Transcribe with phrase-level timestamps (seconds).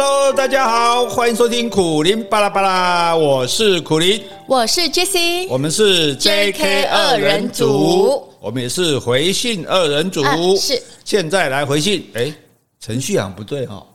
[0.00, 10.80] Hello，大家好，欢迎收听苦林巴拉巴拉，我是苦林，我是 Jessie，我们是 JK 二人组，我们也是回信二人组，啊、是。
[11.04, 12.32] 现在来回信，哎，
[12.78, 13.86] 程序好像不对哈、哦，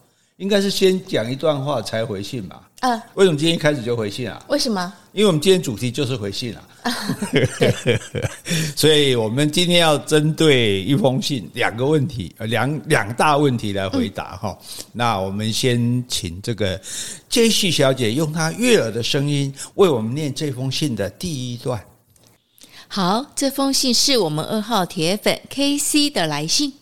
[0.44, 2.70] 应该是先讲一段话才回信吧。
[2.82, 4.44] 啊，为什么今天一开始就回信啊？
[4.50, 4.94] 为什么？
[5.14, 6.68] 因为我们今天主题就是回信啊。
[8.76, 14.50] 所以我们今天要针对一封信两个问题，呃，两两大问题来回答哈。
[14.60, 16.78] 嗯、那我们先请这个
[17.32, 21.82] Jessie 小姐用她悦耳的声音为我们念这封信的第一段。
[22.90, 26.74] 好，这封信是我们二号铁粉 KC 的来信。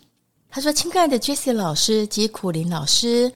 [0.54, 3.32] 他说：“亲爱的 Jessie 老师及苦林老师，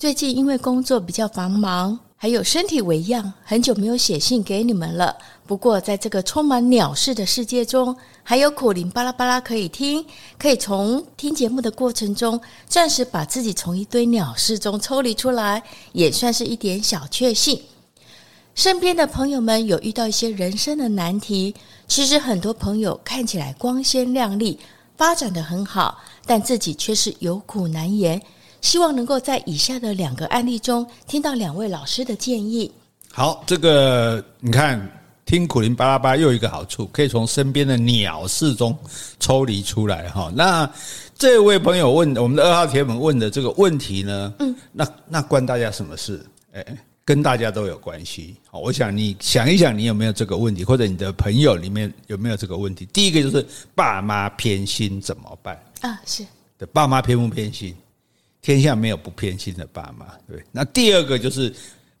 [0.00, 5.14] 最近因为工作比较繁忙。”还有身体为恙，很久没有写信给你们了。
[5.46, 10.04] 不过，在这个充满鸟事的世界中，还有苦灵巴拉巴拉可以听，
[10.38, 17.60] 可以从听节目的过程中，暂时把自己从一堆鸟事中抽离出来，也算是一点小确幸。
[18.54, 21.54] 身边的朋友们有遇到一些人生的难题，
[21.86, 24.58] 其实很多朋友看起来光鲜亮丽，
[24.96, 28.20] 发展得很好，但自己却是有苦难言。
[28.60, 32.70] 希望能够在以下的两个案例中听到两位老师的建议。
[33.12, 34.80] 好，这个你看，
[35.24, 38.76] 听苦林巴拉巴又有一个好处，可以从身边的鸟事中
[39.18, 40.32] 抽离出来哈。
[40.34, 40.70] 那
[41.16, 46.24] 这位朋友问我们的二号铁粉问的这个问题呢，嗯，那那关大家什么事？
[46.52, 46.64] 哎，
[47.04, 48.36] 跟大家都有关系。
[48.48, 52.86] 好，我想你想一想，你有没有这个问题，或者你的朋友里面有没有这个问题？
[52.92, 55.60] 第一个就是爸妈偏心怎么办？
[55.80, 56.24] 啊，是
[56.58, 57.74] 的，爸妈偏不偏心？
[58.42, 60.42] 天下没有不偏心的爸妈，对。
[60.50, 61.54] 那第二个就是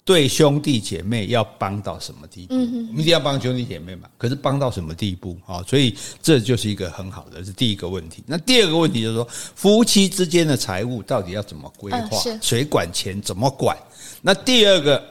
[0.04, 2.54] 对兄弟姐妹要帮到什么地步？
[2.54, 4.08] 嗯，我们一定要帮兄弟姐妹嘛。
[4.16, 5.36] 可是帮到什么地步？
[5.46, 8.24] 啊，所以这就是一个很好的，是第一个问题。
[8.26, 12.22] 那第二个问题就是说，夫妻之间的财务到底要怎么规划？
[12.40, 13.20] 谁管钱？
[13.20, 13.76] 怎么管？
[14.22, 15.02] 那第二个，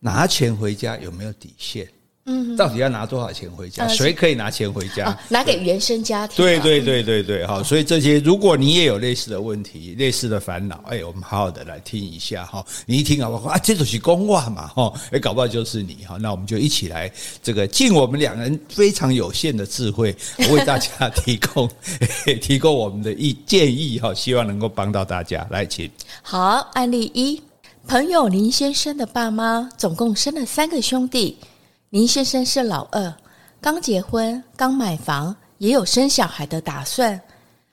[0.00, 1.86] 拿钱回家有没有底线？
[2.26, 3.86] 嗯，到底要拿多少钱回家？
[3.86, 5.14] 谁可以拿钱回家？
[5.28, 6.42] 拿给原生家庭。
[6.42, 12.64] 对对对对对，好，所以这些，如果你也有类似的问题、类似的烦恼，哎，我们好好的来听一下哈。
[12.86, 13.50] 你一听好不好？
[13.50, 16.16] 啊，这就是公话嘛，哈，哎，搞不好就是你哈。
[16.18, 20.16] 那我们就一起来这个尽我们两人非常有限的智慧，
[20.50, 21.68] 为大家提供
[22.40, 25.46] 提供我们的意建议哈，希望能够帮到大家。
[25.50, 25.90] 来，请。
[26.22, 27.42] 好，案例一，
[27.86, 31.36] 朋友林先生的爸妈总共生了三个兄弟。
[31.94, 33.14] 林先生是老二，
[33.60, 37.20] 刚结婚，刚买房，也有生小孩的打算，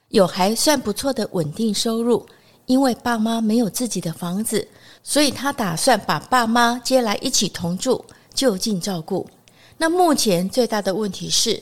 [0.10, 2.24] 有还算不错的稳定收入。
[2.68, 4.68] 因为爸妈没有自己的房子，
[5.02, 9.28] 所以他打算把爸妈接来一起同住，就近照顾。
[9.76, 11.60] 那目前最大的问题是，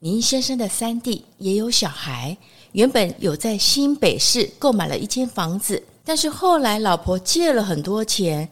[0.00, 2.36] 林先生的三弟也有小孩，
[2.72, 8.48] 原本有在新北市购买了一间房子，但是后来老婆借了很多钱，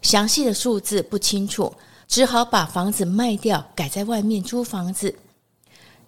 [0.00, 1.70] 详细的数字不清楚。
[2.12, 5.14] 只好把房子卖掉，改在外面租房子。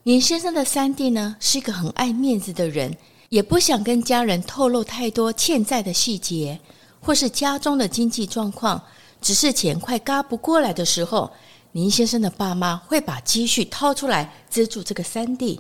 [0.03, 2.95] 林先生的三弟呢，是一个很爱面子的人，
[3.31, 6.61] 也不想跟家人透露太多欠债的细节，
[7.01, 8.83] 或是家中的经济状况。
[9.23, 11.33] 只是钱快嘎不过来的时候，
[11.73, 15.59] 林先生的爸妈会把积蓄掏出来资助这个三弟。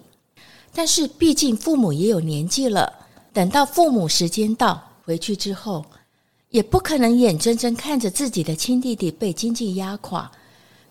[0.75, 2.93] 但是毕竟父母也有年纪了，
[3.33, 5.83] 等到父母时间到回去之后，
[6.55, 10.31] 也不可能眼睁睁看着自己的亲弟弟被经济压垮，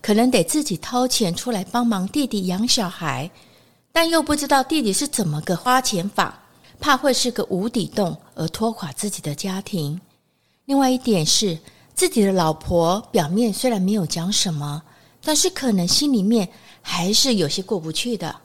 [0.01, 3.31] 可能得自己掏钱出来帮忙弟弟养小孩，
[3.89, 6.37] 但又不知道弟弟是怎么个花钱法，
[6.81, 10.01] 怕会是个无底洞而拖垮自己的家庭。
[10.65, 11.57] 另外一点是，
[11.95, 14.83] 自己的老婆表面虽然没有讲什么，
[15.23, 16.49] 但是可能心里面
[16.81, 18.35] 还是有些过不去的。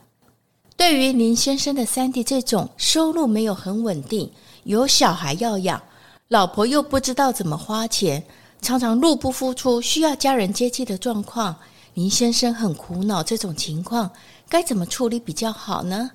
[0.77, 4.31] 对于林先生的三弟这种收入没有很稳定，
[4.63, 5.83] 有小孩要养。
[6.29, 8.23] 老婆又不知道怎么花钱，
[8.61, 11.55] 常常入不敷出，需要家人接济的状况，
[11.95, 13.23] 林先生很苦恼。
[13.23, 14.07] 这种情况
[14.47, 16.11] 该怎么处理比较好呢？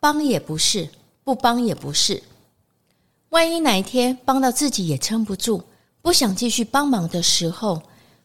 [0.00, 0.88] 帮也不是，
[1.24, 2.22] 不帮也不是。
[3.28, 5.62] 万一哪一天帮到自己也撑不住，
[6.00, 7.82] 不想继续帮忙的时候，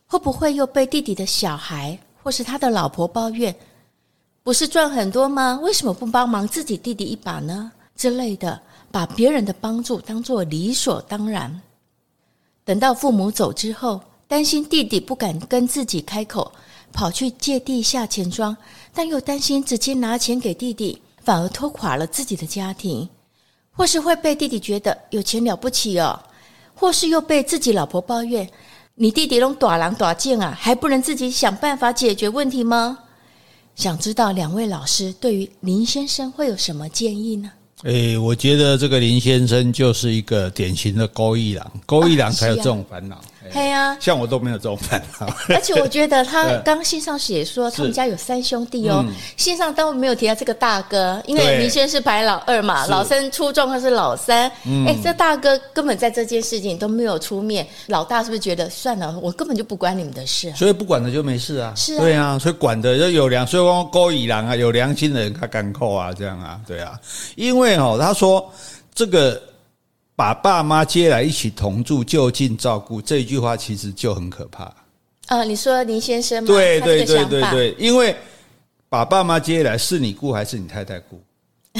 [0.07, 3.53] 会不会又被弟弟的小孩或是他的老婆抱怨？
[4.41, 5.59] 不是赚很多吗？
[5.61, 7.73] 为什么不帮忙自己弟弟一把呢？
[7.97, 8.61] 之类的。
[8.91, 11.61] 把别人的帮助当作理所当然，
[12.63, 16.51] 等到父母走之后，担心弟弟不敢跟自己开口，
[16.91, 18.55] 跑去借地下钱庄，
[18.93, 23.07] 但又担心直接拿钱给弟弟，反而拖垮了自己的家庭，
[23.71, 26.19] 或是会被弟弟觉得有钱了不起哦，
[26.73, 28.49] 或是又被自己老婆抱怨
[28.95, 32.97] ：“你弟弟拢大人大种啊，还不能自己想办法解决问题吗？”
[33.75, 37.51] 想知道两位老师对于林先生会有什么建议呢？
[37.83, 43.21] 诶，我觉得这个林先生就是一个典型的勾一郎，勾一郎才有这种烦恼。
[43.53, 45.27] 对呀，像我都没有这种烦恼。
[45.49, 49.03] 而且我觉得他 刚信上写说他们家有三兄弟哦，
[49.37, 54.49] 信上都没有提到这个大哥，因为明轩是排老二嘛，老三出状况是老三。
[54.87, 61.73] 哎，这大哥根本在这件事情都没有出面，老大是不是觉得算了，我根本就不管你们的事，所以不管了就没事啊？
[61.75, 66.99] 是啊，对啊，所以管的就有良，所以说孤儿郎啊，有良心的人他敢扣啊，这样啊，对啊，
[67.35, 68.51] 因为哦，他说
[68.93, 69.41] 这个。
[70.19, 74.69] 把爸妈接来一起同住，就近照顾，这一句话其实就很可怕。
[75.27, 76.47] 呃，你说林先生吗？
[76.47, 78.13] 对对对对对，因为
[78.89, 81.21] 把爸妈接来是你顾还是你太太顾？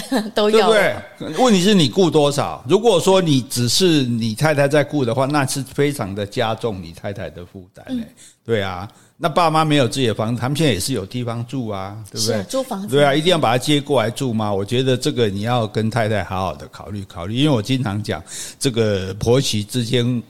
[0.36, 1.38] 都有，对不对？
[1.44, 2.64] 问题是你雇多少？
[2.68, 7.86] 如果说你只是你太太在雇的话，那是非常的加重你太太的负担。
[7.90, 8.04] 嗯，
[8.46, 8.88] 对啊。
[9.22, 12.42] 那爸妈没有自己的房子，他们现在也是有地方住啊，对不对？
[12.44, 14.50] 租房子，对啊，一定要把他接过来住吗？
[14.54, 18.24] 我觉得这个你要跟太太好好的考虑考虑，因为我经常讲，
[18.58, 20.24] 这个婆媳之间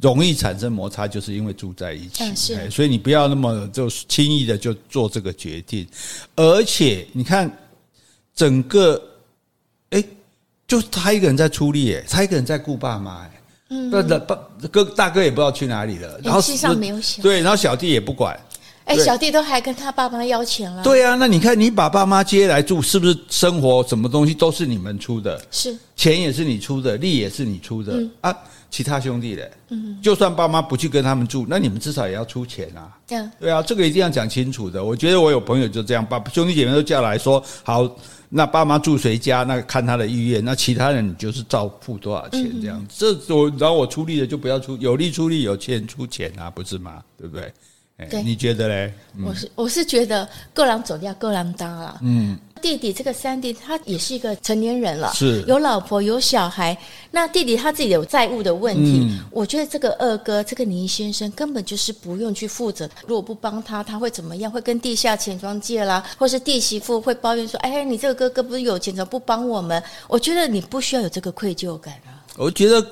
[0.00, 2.22] 容易产生摩擦，就是因为住在一起。
[2.22, 2.70] 嗯，是。
[2.70, 5.84] 所以你不要那么就轻易的就做这个决定，
[6.36, 7.50] 而且你看
[8.32, 9.00] 整个，哎，
[10.66, 13.30] 就他一个人在出力，哎，他一个人在顾爸妈，哎。
[13.68, 14.38] 嗯，那爸
[14.70, 18.38] 哥大哥也不知道去哪里了，然后实上没有小对，然后小弟也不管，
[18.84, 20.84] 哎，小弟都还跟他爸妈要钱了。
[20.84, 25.44] 对啊，那你看你把爸妈接来住，是不是生活什么东西都是你们出的？
[25.50, 28.32] 是，钱也是你出的，力也是你出的啊。
[28.70, 32.96] 其他兄弟嘞，嗯，就算爸妈不去跟他们住，那你们至少也要出钱啊。
[33.04, 34.84] 对啊，对啊，这个一定要讲清楚的。
[34.84, 37.84] 我觉得我有朋友就这样，把兄弟姐妹都叫来说好。
[38.28, 39.42] 那爸妈住谁家？
[39.44, 40.44] 那看他的意愿。
[40.44, 43.20] 那其他人你就是照付多少钱这样子。
[43.26, 47.02] 这我然后我出力的就不要出，有力出力，有钱出钱啊，不是吗？
[47.16, 47.52] 对不对？
[48.10, 48.92] 对，你觉得嘞？
[49.24, 51.98] 我是我是觉得各人走掉各人当啦。
[52.02, 52.38] 嗯。
[52.60, 56.76] 弟弟这个三弟，他也是一个成年人了，是有老婆有小孩。
[57.10, 62.88] 那弟弟他自己有债务的问题，嗯、我觉得这个二哥这个倪先生根本就是不用去负责。
[63.06, 64.50] 如果不帮他，他会怎么样？
[64.50, 72.24] 会跟地下钱庄借啦，或是弟媳妇会抱怨说：“哎，你这个哥哥不是有钱，怎么不帮我们？”我觉得你不需要有这个愧疚感啊。
[72.36, 72.82] 我觉得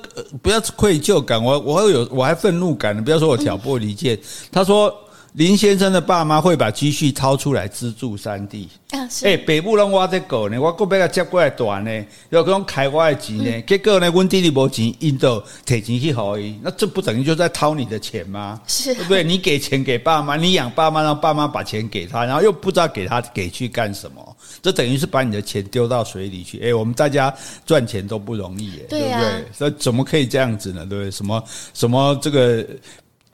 [0.41, 3.01] 不要愧疚感，我我还有我还愤怒感呢。
[3.01, 4.21] 不要说我挑拨离间，嗯、
[4.51, 4.93] 他说。
[5.35, 8.69] 林先生的爸妈会把积蓄掏出来资助三弟。
[8.91, 9.27] 啊，是。
[9.27, 13.43] 哎，北部人我在搞呢，我过边个接过来短呢，要讲开我的钱呢。
[13.47, 18.61] 嗯、结果呢，阮弟弟没钱，印度提钱去好伊，那这不等于就在掏你的钱吗？
[18.65, 19.25] 是、啊，对不对？
[19.25, 26.59] 你给钱给爸妈，你养爸妈，让爸妈把钱给他，然后又不知道给他给去干什么，这等于是把你的钱丢到水里去。
[26.63, 27.33] 哎，我们大家
[27.65, 29.51] 赚钱都不容易耶，对，啊、对不对？
[29.51, 30.85] 所以怎么可以这样子呢？
[30.85, 31.11] 对不对？
[31.11, 31.43] 什么
[31.73, 32.65] 什么这个？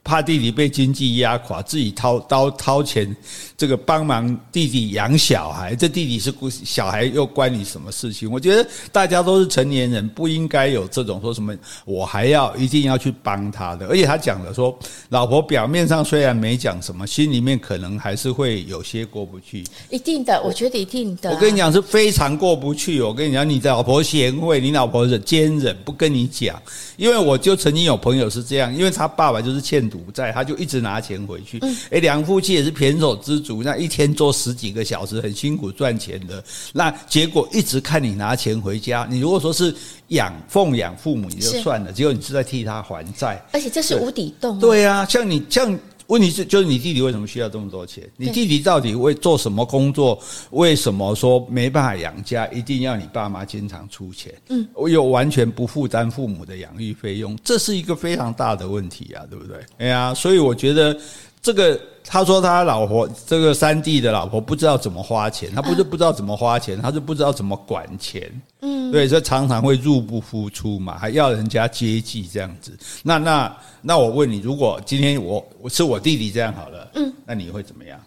[0.04, 3.16] 怕弟弟被经济压垮，自己掏刀掏钱，
[3.56, 5.76] 这个帮忙弟弟养小孩。
[5.76, 6.34] 这弟弟是
[6.66, 8.30] 小孩，又关你什么事情？
[8.30, 11.56] 我觉得大家都是成年人，不应该有这种说什么
[11.86, 13.86] 我还要一定要去帮他的。
[13.88, 14.76] 而且他讲了说，
[15.10, 19.64] 老婆表面上虽然没讲什么，心里面可能还是会有些过不去。
[19.92, 21.30] 一定的，我觉得一定的。
[21.30, 23.00] 我跟你讲是非常过不去。
[23.04, 26.60] 我跟你讲，你的老婆贤惠，你老婆是坚忍，不跟你讲。
[26.98, 29.91] 因为我就曾经有朋友是这样，因为他爸爸就是欠。
[29.92, 31.60] 赌债，他就一直拿钱回去。
[31.92, 36.42] 哎，两夫妻也是胼手知足，那一天做十几个小时，很辛苦赚钱的。
[36.72, 39.06] 那结果一直看你拿钱回家。
[39.12, 39.76] 你如果说是
[40.08, 44.58] 养奉养父母也就算了，结果你是在替他还债，而且这是无底洞。
[44.58, 45.78] 对啊，像你像。
[46.08, 48.04] 问题是，就是你弟弟为什么需要这么多钱？
[48.18, 50.22] 你弟弟到底为做什么工作？
[50.52, 54.34] 为什么说没办法养家，一定要你爸妈经常出钱？
[54.50, 59.58] 嗯，我又完全不负担父母的养育费用，这是一个非常大的问题啊，对不对？
[59.78, 60.98] 哎呀，所以我觉得
[61.42, 61.80] 这个。
[62.04, 68.30] 他说他老婆这个三弟的老婆不知道怎么花钱，他不是不知道怎么花钱，他是不知道怎么管钱。
[68.62, 72.76] 嗯，对，所以常常会入不敷出嘛，还要人家接济这样子。
[73.04, 77.98] 那那那我问你，如果今天我我是我弟弟这样好了，嗯，那你会怎么样？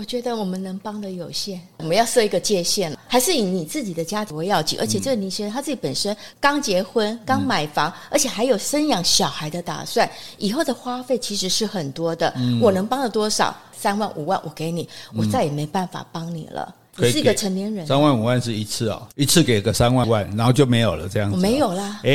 [0.00, 4.78] 我觉得我们能帮的有限，我们要设一个界限，还是以你自己的家庭为要紧。
[4.80, 12.34] 而且这个林先生他自己本身刚结婚，刚买房，而且还有生养小孩的打算，以后的花费其实是很多的。
[12.62, 13.54] 我能帮了多少？
[13.76, 16.74] 三万五万，我给你，我再也没办法帮你了。
[16.96, 21.38] 你是一个成年人，三万五万是一次哦，一次给个三万万，然后就没有了这样子。
[21.38, 22.00] 没有啦。
[22.02, 22.10] 哎，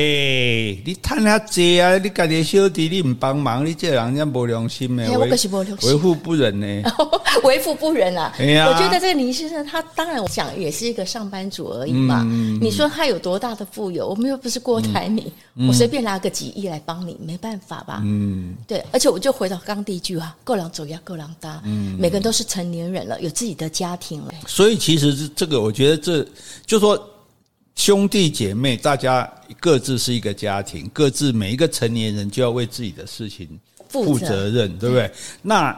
[0.86, 1.98] 你贪他济啊！
[1.98, 6.91] 你家己小弟你唔帮忙，你这人家没良心的，为为富不仁呢？
[7.44, 8.32] 为富不仁啊！
[8.38, 12.24] 我觉得这个林先生他当然我想也是一个上班族而已嘛。
[12.62, 14.08] 你说他有多大的富有？
[14.08, 15.25] 我们又不是郭台铭，
[15.67, 18.01] 我随便拿个几亿来帮你，没办法吧？
[18.03, 18.84] 嗯，对。
[18.91, 21.60] 而且我就回到刚第一句话：够狼走呀，够狼搭。
[21.65, 24.75] 嗯，每个人都是成年人了，有自己的家庭了，所以。
[24.77, 26.25] 其实是这个，我觉得这
[26.65, 27.10] 就说
[27.75, 33.48] 兄弟姐妹，大家各自是一个家庭，各自每一个成年人就要为自己的事情
[33.89, 35.12] 负责任，对不对？
[35.41, 35.75] 那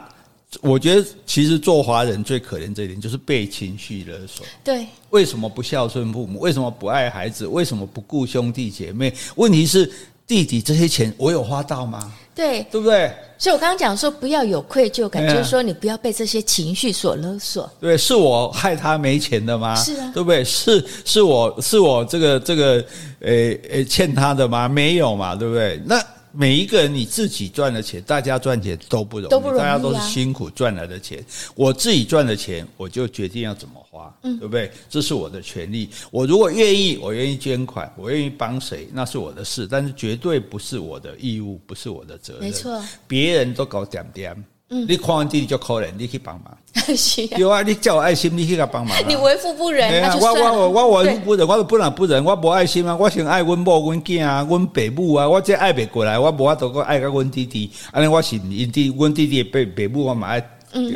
[0.60, 4.46] 我觉得，其实做华人最可怜这一点就是被情绪勒索。
[4.64, 6.40] 对，为什么不孝顺父母？
[6.40, 7.46] 为什么不爱孩子？
[7.46, 9.14] 为什么不顾兄弟姐妹？
[9.36, 9.90] 问题是。
[10.28, 12.12] 弟弟这些钱我有花到吗？
[12.34, 13.10] 对，对不对？
[13.38, 17.68] 所以我刚刚讲说不要有愧疚感，就是说你不要被这些情绪所勒索。
[17.80, 19.74] 对，是我害他没钱的吗？
[19.74, 20.44] 是啊，对不对？
[20.44, 22.84] 是是我是我这个这个
[23.20, 24.68] 诶诶欠他的吗？
[24.68, 25.80] 没有嘛，对不对？
[25.84, 26.00] 那。
[26.32, 31.24] 每一个人你自己赚的钱，大家赚钱都不容易，都不容易啊，大家都是辛苦赚来的钱。
[31.54, 34.70] 我自己赚的钱，我就决定要怎么花，嗯，对不对？
[34.88, 35.88] 这是我的权利。
[36.10, 42.42] 我如果愿意，我愿意捐款，我愿意帮谁，那是我的事，但是绝对不是我的义务，不是我的责任。
[42.42, 44.44] 没错，别人都搞点点。
[44.70, 46.56] 嗯，你看完弟弟就可怜，你去帮忙。
[46.94, 48.96] 是啊，有啊，你叫我爱心，你去给他帮忙。
[49.08, 52.94] 你为富不仁，啊、我我我我为富不仁，我都不能不仁，我无爱心啊！
[52.94, 57.70] 我先爱阮某、阮囝啊、阮爸母啊，我这爱袂过来，我无法度个爱个阮弟弟。
[57.92, 60.50] 安尼我是因弟，阮弟弟爸爸母我嘛爱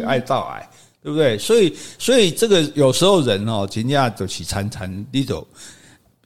[0.06, 0.68] 爱到爱，
[1.02, 1.38] 对不对？
[1.38, 5.46] 所以所以这个有时候人哦，真正就是惨惨，你就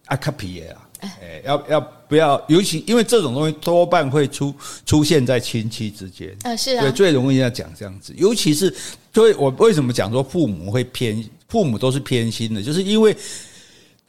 [0.07, 0.83] 爱卡皮的啊。
[1.21, 2.43] 哎，要要不要？
[2.49, 8.15] 尤其因为这种东西多半会出出现在亲戚之间啊，是啊，对，最容易要讲这样子。
[8.17, 8.75] 尤其是，
[9.13, 13.17] 所以我为什么讲说父母会偏，父母都是偏心的，就是因为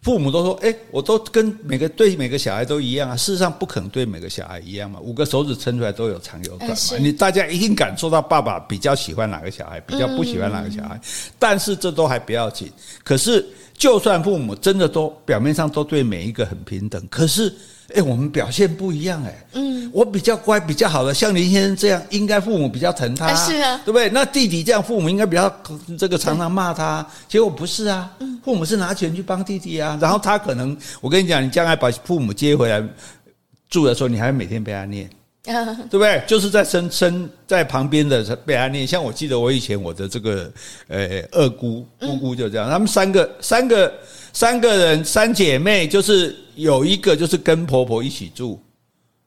[0.08, 3.18] 父母都说，哎，我都跟每个对每个小孩都一样啊。
[3.18, 6.76] 事实上不可能对每个小孩一样嘛，五个手指撑出来都有长有短嘛。
[6.98, 10.98] 你大家一定感受到爸爸比较喜欢哪个小孩，比较不喜欢哪个小孩，
[11.38, 12.72] 但是这都还不要紧。
[13.04, 13.46] 可是。
[13.78, 17.54] 就算父母真的都表面上都对每一个很平等，可是，
[17.96, 24.10] 哎，我们表现不一样，哎，嗯，我比较乖，比较好的，像林先生这样，应该父母比较疼他，是啊，对不对？
[24.10, 25.50] 那弟弟这样，父母应该比较
[25.98, 28.12] 这个常常骂他，结果不是啊，
[28.44, 32.84] 父母是拿钱去帮弟弟啊，然后他可能，我跟你讲，你将来把父母接回来
[33.70, 35.10] 住的时候，你还会每天被他念。
[35.90, 36.22] 对不对？
[36.28, 40.52] 就是在生生在旁边的被他念，像我记得我以前我的这个
[40.88, 43.94] 呃二姑姑姑就这样，他们三个三个
[44.34, 48.62] 三个人三姐妹，就是有一个就是跟婆婆一起住。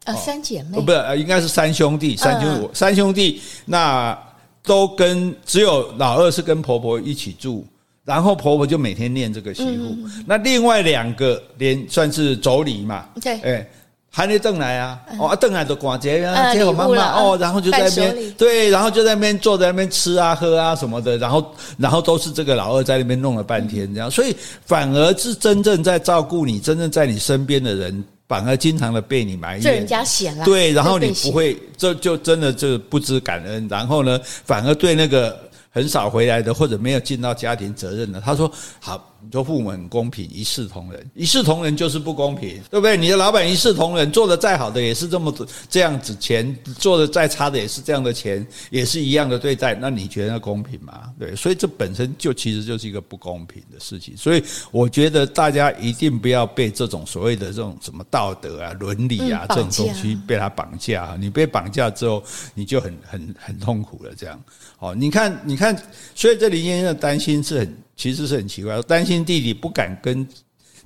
[0.05, 0.79] 啊，三姐妹。
[0.81, 4.19] 不是，应该是三兄弟，三兄弟三兄弟，那
[4.63, 7.67] 都跟只有老二是跟婆婆一起住，
[8.05, 9.97] 然后婆婆就每天念这个媳妇，
[10.27, 13.71] 那另外两个连算是妯娌嘛，对，哎。
[14.13, 15.01] 还没邓来啊！
[15.21, 24.35] 哦，邓来的寡姐啊，接我妈妈哦，然后就在那边对，然后就在那边坐在那边吃啊喝啊什么的，然后然后都是这个老二在那边弄了半天这样，所以
[24.67, 35.39] 反而是真正在照顾你、真正在你身边的人，反而经常的被你埋怨，这人家嫌了，对，然后你不会，这就真的就不知感恩，然后呢，反而对那个
[35.71, 38.51] 很少回来的或者没有尽到家庭责任的，他说
[38.81, 39.07] 好。
[39.23, 42.97] 你说父母很公平，一视同仁，一视同仁就是不公平，对不对？
[42.97, 45.35] 你的老板一视同仁，做的再好的也是这么
[45.69, 51.13] 这样子钱，做的再差的也是这样的钱，也是一样的对待，那你觉得公平吗？
[51.19, 54.17] 对，所以这本身就其实就是一个不公平的事情。
[54.17, 61.17] 所以我觉得大家一定不要被这种所谓的这种什么道德啊、伦理啊这种东西被他绑架。
[61.21, 62.23] 你被绑架之后，
[62.55, 64.13] 你就很很很痛苦了。
[64.17, 64.43] 这样，
[64.79, 65.77] 好，你看，你看，
[66.15, 67.77] 所以这林先生的担心是很。
[68.01, 70.27] 其实是很奇怪，担心弟弟不敢跟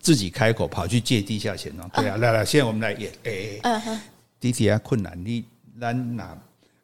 [0.01, 1.89] 自己开口，跑去借地下钱庄。
[1.91, 3.13] 对啊，来来，现在我们来演。
[3.23, 4.01] 哎，
[4.41, 5.45] 弟弟啊，困难，你
[5.81, 6.37] 咱哪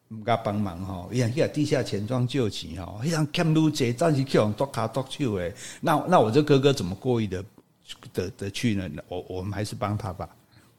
[0.07, 1.09] 唔敢帮忙哈？
[1.11, 5.53] 哎呀，去地下钱庄借钱哈，非常欠路借，暂时去用剁卡剁手诶。
[5.81, 7.43] 那那我这哥哥怎么过意的
[8.13, 8.89] 的的去呢？
[9.09, 10.29] 我我们还是帮他吧。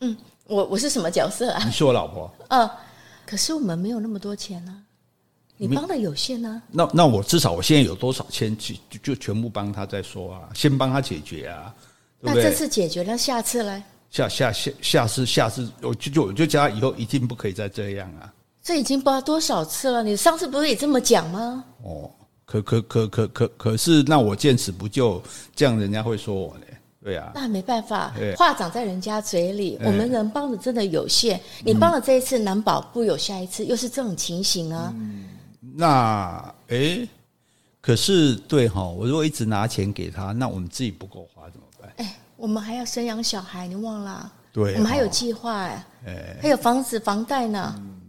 [0.00, 0.16] 嗯，
[0.46, 1.62] 我我是什么角色啊？
[1.62, 2.34] 你是我老婆。
[2.48, 2.70] 嗯，
[3.26, 4.81] 可是我们没有那么多钱呢。
[5.68, 6.62] 你帮的有限呢？
[6.70, 11.74] 那那我至少我现在有多少钱去就，就全部帮他再说啊，先帮他解决啊，
[12.20, 12.42] 对对？
[12.42, 13.84] 那这次解决了，下次呢？
[14.10, 18.30] 下下下下次下次我就就我就叫他以后一定不可以再这样啊！
[18.62, 21.64] 这已经不知道多少次了，你上次不是也这么讲吗？
[21.82, 22.10] 哦，
[22.44, 25.22] 可可可可可可是那我见死不救，
[25.56, 26.64] 这样人家会说我呢？
[27.02, 31.40] 对啊，那没办法，话长在人家嘴里，我们能帮的真的有限。
[31.64, 34.92] 你帮了这一次，难保不有下一次，又是这种情形啊。
[34.96, 35.24] 嗯
[35.74, 37.08] 那诶，
[37.80, 41.92] 可是对哈，我如果一直拿钱给他，那我们自己不够花怎么办？
[41.96, 44.30] 哎，我们还要生养小孩，你忘了？
[44.52, 45.82] 对，我们还有计划哎，
[46.42, 47.74] 还有房子房贷呢。
[47.78, 48.00] 嗯，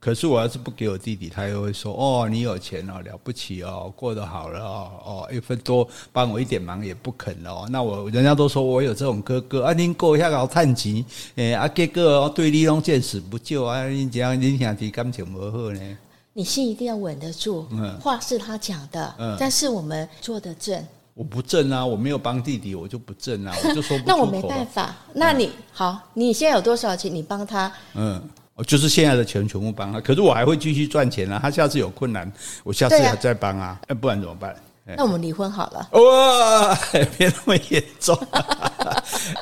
[0.00, 11.04] 可是我要是不给我弟弟，他又会说：“哦，你有钱哦，了不起哦，过得好了哦，哦，一分多帮我一点忙也不肯哦。”那我人家都说我有这种哥哥啊，您过一下搞叹气，
[11.36, 15.98] 哎，啊，哥哥对你拢见死不救啊，你这样你兄弟感情不好呢？
[16.34, 17.66] 你心一定要稳得住，
[18.00, 20.82] 话是他讲的，但是我们做得正，
[21.14, 24.04] 我不正啊，我没有帮弟弟，我就不正啊， 我就说不。
[24.06, 24.96] 那我没办法。
[25.12, 27.14] 那你、嗯、好，你现在有多少钱？
[27.14, 27.70] 你帮他。
[27.94, 28.22] 嗯，
[28.54, 30.00] 我就是现在的钱全部帮他。
[30.00, 31.38] 可是我还会继续赚钱啊。
[31.42, 32.30] 他下次有困难，
[32.64, 33.78] 我下次还再帮啊。
[33.88, 34.56] 啊不然怎么办？
[34.84, 35.88] 那我们离婚好了。
[35.92, 36.74] 哇，
[37.16, 38.18] 别那么严重。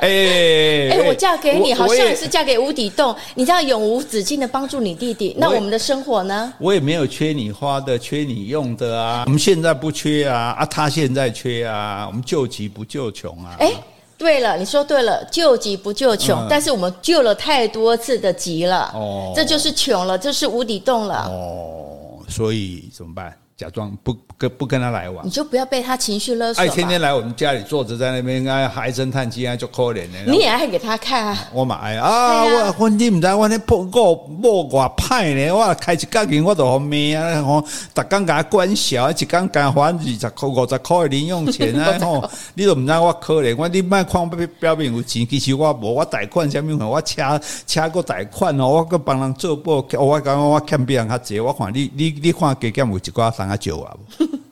[0.01, 3.15] 哎哎，我嫁给你，好像是嫁给无底洞。
[3.35, 6.53] 你这样永无止境的帮助你弟弟，那我们的生活呢？
[6.59, 9.23] 我也没有缺你花的，缺你用的啊。
[9.25, 12.07] 我们现在不缺啊，啊，他现在缺啊。
[12.07, 13.57] 我们救急不救穷啊。
[13.59, 13.73] 哎，
[14.19, 21.27] 对了，你说对了，救急不救穷，但是我们救了太多次的急了，哦，这就是穷了，这是无底洞了。
[21.31, 23.35] 哦，所以怎么办？
[23.61, 26.65] 假装不跟不跟他来往，你就不要被他情绪勒索。
[26.65, 30.25] 哎，天天来我们家里坐着在那边，哎，唉声叹气啊，就可怜的。
[30.27, 31.39] 你也爱给他看啊？
[31.53, 32.43] 我嘛爱啊！
[32.43, 34.01] 我我你唔知我那破个
[34.31, 35.53] 莫挂派呢？
[35.53, 37.43] 我开一家店我都好命啊！
[37.43, 37.63] 吼，
[37.95, 41.99] 逐工给他管小，一工给他还二十块五十块的零用钱啊！
[42.01, 53.59] 吼，你都唔知我可怜，我你卖看表表面有钱，其实我无，我贷款啥物我车车个贷款哦，我个帮人做保，我感觉我欠别人较济，我看你你你看加减有一寡三。
[53.59, 53.97] 酒啊，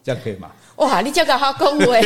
[0.04, 0.50] 这样可以吗？
[0.76, 2.00] 哇，你这个好恭维！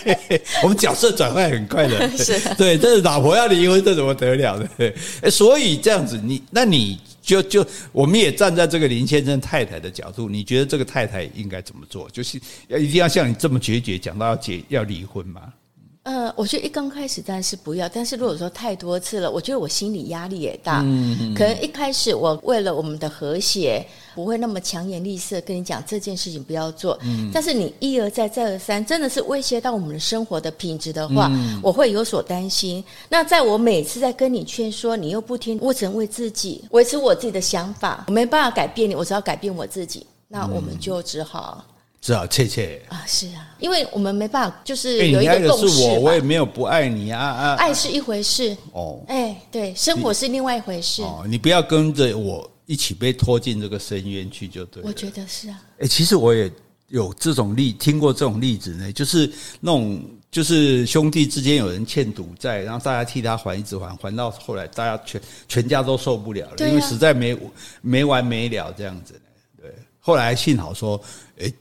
[0.62, 2.78] 我们角色转换很快的， 是对。
[2.78, 4.94] 这是老婆要离婚，这怎么得了的？
[5.20, 12.08] 哎，所以这样子，你那你就就我们也站在这个林先生太太的角度，你觉得这个太太应该怎么做？
[12.10, 15.42] 就是要一定要像你这么决绝，讲到要结要离婚吗？
[16.06, 20.80] 呃，我觉得一刚开始当然是不要，但是如果说太多次了，我觉得我心理压力也大。
[20.84, 21.34] 嗯嗯。
[21.34, 23.84] 可能一开始我为了我们的和谐，
[24.14, 26.96] 不会那么强颜厉色跟你讲这件事情不要做。
[27.02, 27.28] 嗯。
[27.34, 32.84] 但是你一而再再而三，真的是威胁到我们的生活的品质的话，嗯、我会有所担心。
[33.08, 40.06] 那在我每次在跟你劝说，你又不听，我只能为自己维持我自己的想法，我没办法改变你，我只要改变我自己。
[40.28, 41.64] 那我们就只好。
[42.06, 45.68] 只好切切啊，是啊，因为我们没办法，就是有一个共识。
[45.68, 47.54] 是我，我也没有不爱你啊啊！
[47.56, 51.24] 爱是一回事哦，哎，对，生活是另外一回事哦。
[51.26, 54.80] 你不要跟着我一起被拖进这个深渊去，就对。
[54.84, 55.60] 我觉得是啊。
[55.80, 56.48] 哎，其实我也
[56.90, 59.28] 有这种例，听过这种例子呢，就是
[59.58, 60.00] 那种
[60.30, 67.36] 就是兄弟之间有人欠赌债，然后大家替他还，一直还，还到后来大家全全家都受不了了，啊、因为实在没
[67.82, 69.20] 没完没了这样子。
[69.60, 71.02] 对，后来幸好说，
[71.40, 71.52] 哎。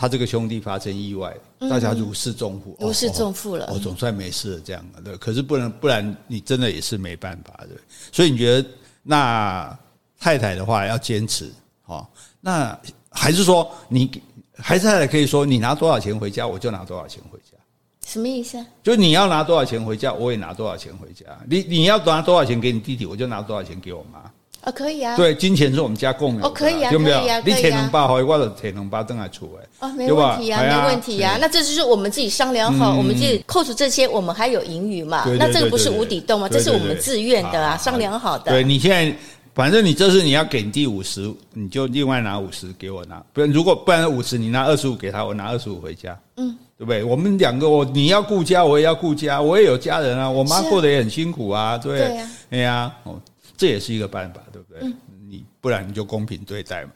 [0.00, 1.36] 他这个兄弟发生意外，
[1.68, 3.68] 大家如释重负，如释重负了。
[3.72, 5.16] 我总算没事了，这样对。
[5.16, 7.70] 可是不能，不然你真的也是没办法的。
[8.12, 8.68] 所以你觉得，
[9.02, 9.76] 那
[10.16, 11.52] 太太的话要坚持，
[11.86, 12.06] 哦，
[12.40, 12.78] 那
[13.10, 14.08] 还是说你
[14.56, 17.58] 还是太太可以说，你拿多少钱回家，我就拿多少钱回家。
[18.06, 18.64] 什么意思啊？
[18.84, 21.26] 就你要拿多少钱回家，我也拿多少钱回家。
[21.50, 24.30] 你你要拿多少钱给你弟弟，我就拿多少钱给我妈。
[24.64, 25.16] 哦，可以啊。
[25.16, 26.46] 对，金钱是我们家共有的。
[26.46, 27.18] 哦，可以啊，有没有？
[27.20, 29.66] 可以啊，你铁能包好，我的铁能包等下出来。
[29.86, 31.36] 哦，没问题啊，没问题啊。
[31.40, 35.24] 那这就是我们自己商量好，我们自己扣除这些，我们还有盈余嘛？
[35.38, 36.48] 那这个不是无底洞吗？
[36.48, 38.50] 这是我们自愿的啊，商量好的。
[38.50, 39.16] 对，你现在，
[39.54, 43.22] 反正你这次你要给你弟五十，你就另外拿五十给我拿。
[43.32, 46.18] 不然，如果不然五十，你拿二十五给他，我拿二十五回家。
[46.36, 47.02] 嗯，对不对？
[47.02, 50.28] 我们两个，我你要顾家，我也要顾家，我也有家人啊。
[50.30, 51.98] 我妈过得也很辛苦啊，对。
[51.98, 53.20] 对呀，哎呀，哦，
[53.58, 54.90] 这也是一个办法，对不对？
[55.28, 56.92] 你不然你就公平对待嘛。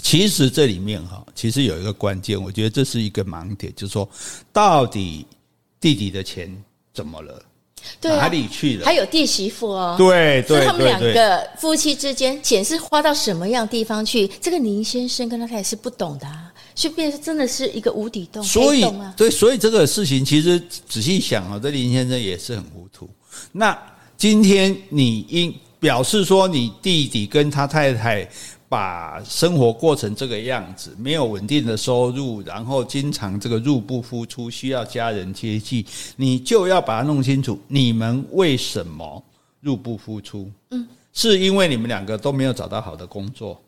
[0.00, 4.08] 其实这里面哈，其实有一个关键，我觉得这是一个盲点，就是说，
[4.50, 5.26] 到底
[5.78, 6.50] 弟弟的钱
[6.94, 7.42] 怎么了？
[8.00, 8.86] 对啊，哪里去了？
[8.86, 14.26] 还有弟媳妇哦，对对，他们两个夫妻之间钱是花到什么样地方去？
[14.40, 18.42] 这个林先生跟他太太是不懂的啊，就变成真的是一个无底洞。
[18.42, 23.10] 所以对，所以这个事情其实仔细想啊，这林先生也是很糊涂。
[23.52, 23.76] 那
[24.16, 25.54] 今天你应。
[25.80, 28.28] 表示说，你弟弟跟他太太
[28.68, 35.84] 把生活过成这个样子，没有稳定的收入，然后经常这个入不敷出，需要家人接济，
[36.16, 39.24] 你就要把它弄清楚，你们为什么
[39.60, 40.50] 入不敷出？
[40.70, 43.60] 嗯，是因为你们两个都没有找到好的工作。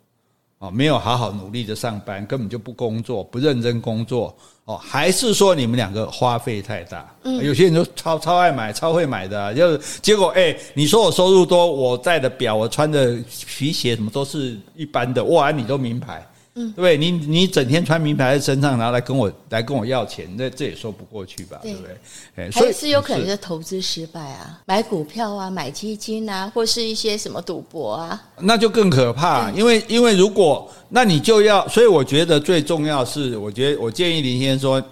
[0.63, 4.33] 哦，没有好好努力的上班，根本就不工作，不认真工作。
[4.65, 7.13] 哦，还是说你们两个花费太大？
[7.25, 16.25] 嗯，有些人就超超爱买，超会买的，就是结果，哎，你说我收入多，我戴的表，我穿的皮鞋，什么都是一般的，哇，你都名牌。
[16.55, 21.59] 嗯，对，你你整天穿名牌在身上，然后来跟我来跟我要钱，那这也说不过去吧？
[21.63, 22.51] 对，对不对？
[22.51, 29.51] 所以还是有可能是投资失败啊，买股票啊，买基金啊，或是一些什么赌博啊，那就更可怕。
[29.53, 34.83] 因为因为如果那你就要，所以我觉得最重要是，我觉得我建议林先生说，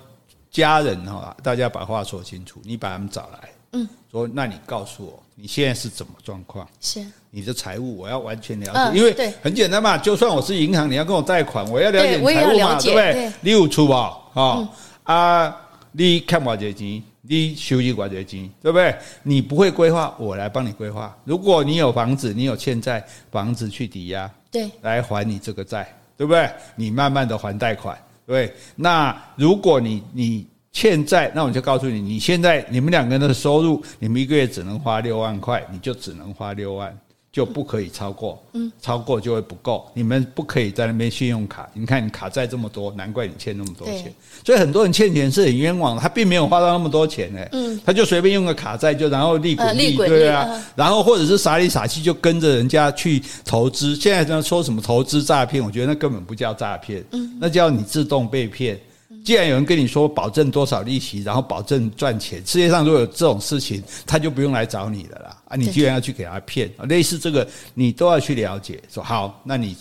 [0.51, 5.23] 家人哈，大家把话说清楚，你把他们找来，嗯，说那你告诉我。
[5.42, 6.68] 你现在是怎么状况？
[6.83, 9.97] 是你的财务，我要完全了解，嗯、因为很简单嘛。
[9.97, 13.33] 就算我是银行，你要跟我贷款，我要了解你财务嘛，对，对不对？
[13.40, 14.16] 你有出吧？
[14.35, 14.69] 啊、嗯、
[15.05, 15.57] 啊
[15.93, 18.95] 你看我这钱，你收益我这钱，对不对？
[19.23, 21.16] 你不会规划，我来帮你规划。
[21.25, 26.51] 如果你有房子，你有欠债，房子去抵押，对，来还你这个债，对不对？
[26.75, 28.53] 你慢慢的还贷款，对。
[28.75, 36.97] 那如果你你欠债，那我就告诉你，你现在你们两个人的收入，你们一个月只能花六万块，你就只能花六万。
[37.33, 39.88] 就不可以超过，嗯，超过就会不够。
[39.95, 44.12] 你们不可以在那边信用卡，你看你卡债这么多，难怪你欠那么多钱。
[44.45, 53.95] 所以很多人欠钱是很冤枉的，他并没有花到那么多钱呢，嗯，他就随便用个卡债，就然后利滚利，对啊，然后或者是傻里傻气就跟着人家去投资。
[53.95, 58.77] 现在在说什么投资诈骗，我觉得那根本不叫诈骗，嗯，那叫你自动被骗。
[59.25, 65.43] 既然有人跟你说保证多少利息，然后保证赚钱，世界上如果有这种事情，他就不用来找你了啦。
[65.47, 68.83] 啊，你居然要去给他骗，类似这个你都要去了解。
[68.89, 69.77] 说好，那你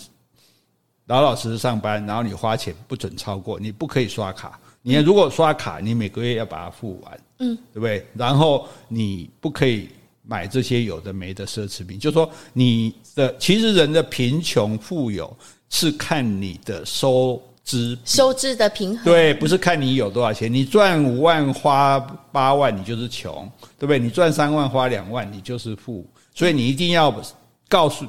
[1.06, 4.58] 老老实实上班，然后你花钱不准超过，你不可以刷卡。
[4.82, 8.06] 你如果刷卡，你每个月要把它付完，嗯，对不对？
[8.14, 9.88] 然后你不可以
[10.22, 11.98] 买这些有的没的奢侈品。
[11.98, 15.34] 就是说你的其实人的贫穷富有
[15.68, 17.42] 是看你的收。
[17.64, 21.98] 支收支的平衡，对，不是看你有多少钱，你赚五万花
[22.32, 23.98] 八万，你就是穷，对不对？
[23.98, 27.14] 你赚三万花两万，你就是富，所以你一定要
[27.68, 28.06] 告诉。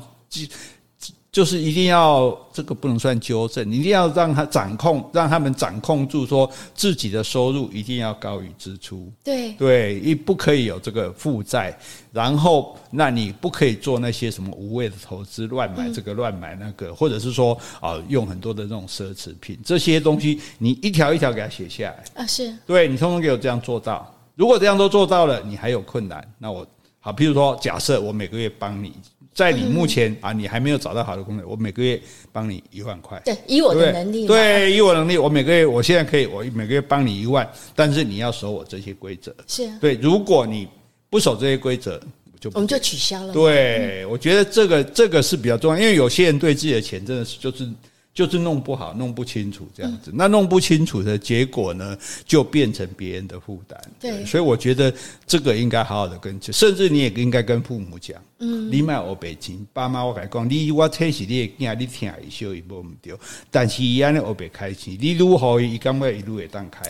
[1.31, 9.09] 就是一定要这个不能算纠正，你一定要让他掌控，让他们掌控住，说自己的收入一定要高于支出。
[9.23, 11.73] 对对，一不可以有这个负债，
[12.11, 24.13] 然后那你不可以做那些什么无谓的投资，乱买这个乱买那个，或者是说啊用很多的这种奢侈品，这些东西你一条一条给他写下来啊，是对你通通给我这样做到。
[24.35, 26.67] 如果这样都做到了，你还有困难，那我
[26.99, 28.91] 好，譬如说假设我每个月帮你。
[29.33, 31.99] 在你目前啊，你还没有找到好的工作，我每个月
[32.31, 33.21] 帮你一万块。
[33.25, 34.27] 对，以我的能力。
[34.27, 39.33] 对，以我能力，我每个月，我现在可以，我每个月帮你一万，但是你要守我这些规则。
[39.47, 39.77] 是啊。
[39.79, 40.67] 对，如果你
[41.09, 41.99] 不守这些规则，
[42.39, 43.33] 就我们就取消了。
[43.33, 47.67] 对，我觉得这个这个是比较重要，因为有些人对自己的钱真的是就是。
[48.13, 53.79] 就是弄不好，弄不清楚这样子，那弄不清楚的结果呢，就变成别人的负担。
[54.01, 54.93] 对，所以我觉得
[55.25, 63.13] 这个应该好好的跟，甚至你也应该跟父母讲，嗯，你买我北京，爸妈我跟你讲，你我确实你的你听一笑一波唔对，
[63.49, 66.81] 但是伊安尼欧北开钱，你如何伊感觉一路会当开，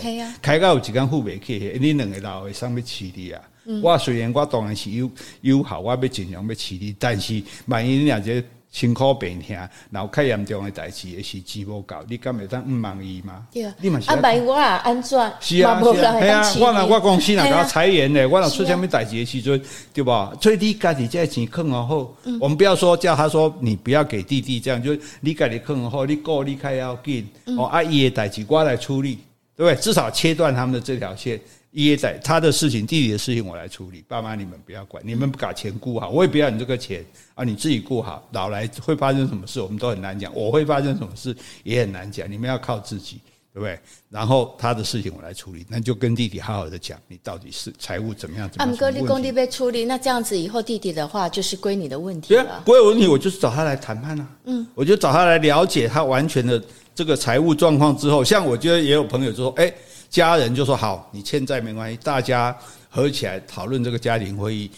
[0.41, 3.39] 开到有一间付不起，你两个老的上面起你啊。
[3.83, 8.43] 我虽然我当然是有有好，我要尽量要起你，但是万一你这。
[8.71, 9.55] 辛苦病痛，
[9.91, 13.45] 然后较严重的代志也是钱无够，你敢会当毋满意吗？
[13.51, 15.19] 对啊，你嘛是安排我啊，安怎？
[15.41, 19.61] 是啊，是啊，系啊，我若我公司若甲我裁员咧，我若出啥物代志的时阵，
[19.93, 20.31] 对吧？
[20.41, 29.19] 所以你家己这钱坑好，我们不要说叫他说你不要给弟弟这样，就你家己坑好，你过你开要紧哦，阿姨的代志我来处理，
[29.57, 29.75] 对不对？
[29.75, 31.37] 至少切断他们的这条线。
[31.71, 34.03] 爷爷在他的事情，弟弟的事情我来处理。
[34.05, 38.27] 爸妈你们不要管，你们不把钱顾好，我也不要你这个钱啊，你自己顾好。
[38.33, 40.35] 老来会发生什么事，我们都很难讲。
[40.35, 43.21] 我会发生什么事也很难讲，你们要靠自己，
[43.53, 43.79] 对不对？
[44.09, 48.49] 然后他的事情我来处理，那就跟弟弟好好的讲，你到底是财务怎么样？
[48.49, 48.75] 怎么样？
[48.75, 52.61] 哥，你工地被处理，那这样子以后弟弟的话就是归你的问题了。
[52.65, 54.27] 归我问题，我就是找他来谈判啊。
[54.43, 56.61] 嗯，我就找他来了解他完全的
[56.93, 59.73] 这个财务状况之后，像我觉得也有朋友就说，哎。
[60.11, 62.55] 家人就说好，你欠债没关系，大家
[62.89, 64.69] 合起来讨论这个家庭会议，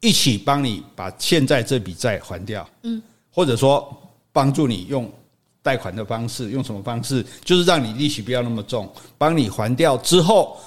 [0.00, 2.66] 一起帮你把欠债这笔债还掉。
[2.84, 3.94] 嗯，或者说
[4.32, 5.12] 帮助你用
[5.60, 10.58] 贷款的方式，用什么方式，就是让你利息不要那么重，帮你还掉之后，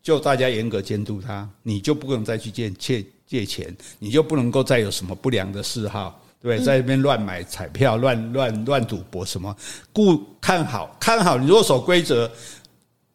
[0.00, 6.60] 就大家严格监督他，你就不能再去借借借钱，你就不能够再有什么不良的嗜好，对？
[6.60, 9.52] 在那边乱买彩票、乱乱乱赌博什么，
[9.92, 12.30] 故看好看好，你如果守规则。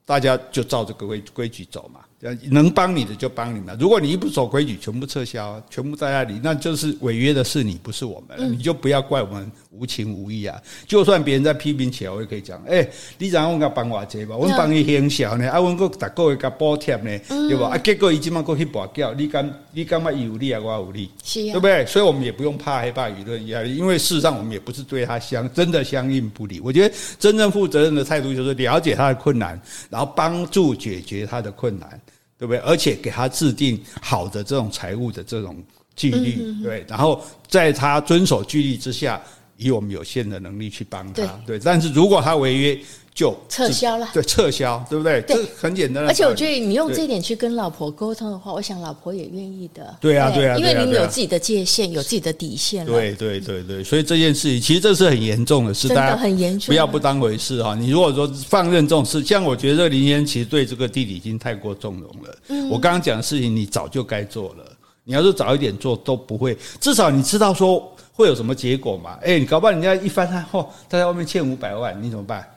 [0.06, 2.06] 大家就照这个规规矩走嘛。
[2.50, 10.62] 能帮你的就帮你们，如果你一不守规矩，全部撤销，全部在那里，那就是违约的是你，不是我们，你就不要怪我们无情无义啊！
[10.88, 17.70] 就算别人在批评起来，我也可以讲，哎，你让我给帮我这吧，我帮你行小呢，啊，我个大个月给补贴呢，对吧？
[17.74, 20.62] 啊，结果伊今晚过去跋掉，你敢你敢嘛有利啊？
[20.62, 21.86] 我有利，对不对？
[21.86, 26.62] 所以我们也不用怕害怕舆论压力，因为事实上我们也不是对他相真的相应不理。
[26.62, 29.60] 我觉得真正负责任的态度就是了解他的困难，
[29.90, 32.00] 然后帮助解决他的困难。
[32.44, 32.60] 对不对？
[32.60, 35.64] 而且给他制定好的这种财务的这种
[35.96, 39.22] 纪律，对，然后在他遵守纪律之下，
[39.56, 41.58] 以我们有限的能力去帮他，对。
[41.58, 42.78] 但是如果他违约，
[43.14, 45.22] 就撤销了，对，撤销，对不对？
[45.22, 46.04] 对，这很简单。
[46.08, 49.96] 而且我觉得你用这一点去跟老婆沟通的话，我想老婆也愿意的。
[50.02, 52.84] 对啊，对啊，因为你们有自己的界限，有自己的底线。
[52.86, 57.76] 对对对对，所以这件事情其实这是很严重的事，真的很严重，不要不当回事哈。
[57.76, 62.36] 你如果说放任这种事，像我觉得林先生其实对这个弟弟已经太过纵容了。
[62.48, 64.66] 嗯，我刚刚讲的事情，你早就该做了。
[65.04, 66.58] 你要是早一点做，都不会。
[66.80, 69.20] 至少你知道说会有什么结果嘛？
[69.22, 72.48] 哎，你搞不好人家一翻他，嚯，他在外面欠五百万，你怎么办？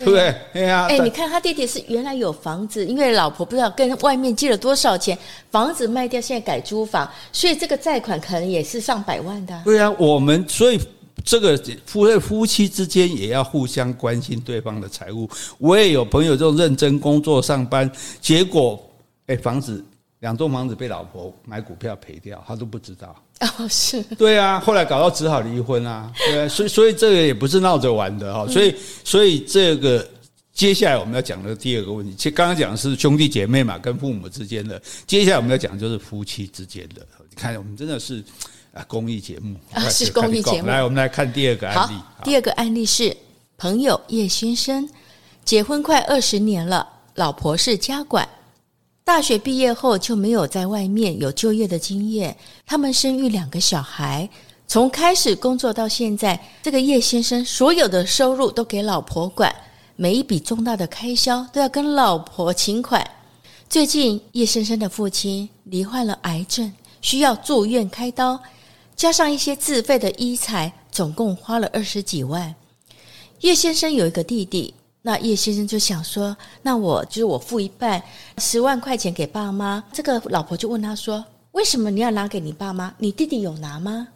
[0.00, 0.34] 对不对？
[0.54, 5.16] 哎呀，哎，你看他弟弟是原来有房子，因为老婆不知道跟外面借了多少钱，
[5.50, 9.60] 房子卖掉，现在改租房，所以这个贷款可能也是上百万的。
[9.62, 10.80] 对啊，我们所以
[11.22, 15.28] 这个夫夫妻之间也要互相关心对方的财务。
[15.58, 17.90] 我也有朋友这种认真工作上班，
[18.22, 18.82] 结果
[19.26, 19.84] 哎，房子
[20.20, 23.14] 两栋房子被老婆买股票赔掉，他都不知道。
[23.40, 30.06] 哦，是对啊，后来搞到只好离婚啊，对啊，所以所以这个也不是闹着玩的哈，所以所以这个
[30.52, 37.00] 接下来我们要讲的第二个问题，其实刚刚讲的是兄弟姐妹嘛，跟父母之间的，接下来我们要讲的就是夫妻之间的。
[37.30, 38.22] 你看，我们真的是
[38.74, 40.68] 啊，公益节目啊，是公益节目。
[40.68, 41.94] 来，我们来看第二个案例。
[42.22, 43.16] 第二个案例是
[43.56, 44.86] 朋友叶先生，
[45.46, 48.28] 结婚快二十年了，老婆是家管。
[49.10, 54.30] 大学毕业后就没有在外面有就业的经验，他们生育两个小孩，
[54.68, 59.52] 从开始工作到现在，这个叶先生所有的收入都给老婆管，
[59.96, 63.04] 每一笔重大的开销都要跟老婆请款。
[63.68, 68.40] 最近叶先生的父亲罹患了癌症，需要住院开刀，
[68.94, 72.54] 加上一些自费的医材，总共花了二十几万。
[73.40, 74.72] 叶先生有一个弟弟。
[75.02, 78.02] 那叶先生就想说：“那我就是我付一半
[78.36, 82.94] 十万块钱给爸妈。”这个老婆就问他说：“为什么你要拿给你爸妈？
[82.98, 84.08] 你弟弟有拿吗？”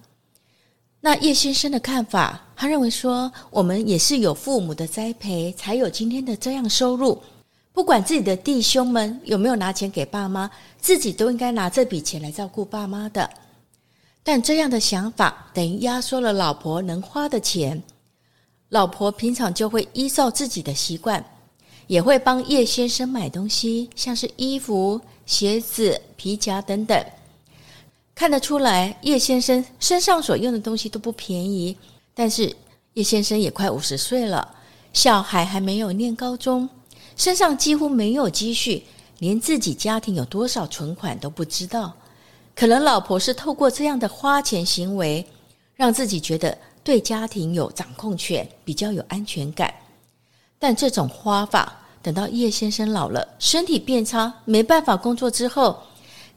[1.00, 7.22] 那叶先生的看法，他认为说：“我们也是有父母的栽培，才有今天的这样收入。
[7.72, 13.28] 不管自己的弟兄们有没有拿钱给爸妈，自己都应该拿这笔钱来照顾爸妈的。
[14.22, 17.82] 但这样的想法等于压缩了老婆能花的钱。”
[18.74, 21.24] 老婆平常就会依照自己的习惯，
[21.86, 27.06] 也会帮叶先生买东西，像是衣服、鞋子、皮夹等等。
[28.16, 31.76] 看得出来，叶先生身上所用的东西都不便宜。
[32.14, 32.52] 但是
[32.94, 34.56] 叶先生也快五十岁了，
[34.92, 36.68] 小孩还没有念高中，
[37.16, 38.82] 身上几乎没有积蓄，
[39.20, 41.92] 连自己家庭有多少存款都不知道。
[42.56, 45.24] 可能老婆是透过这样的花钱行为，
[45.76, 46.58] 让自己觉得。
[46.84, 49.72] 对家庭有掌控权，比较有安全感。
[50.58, 55.82] 但这种花法，等到叶先生老了，身体变差，没办法工作之后，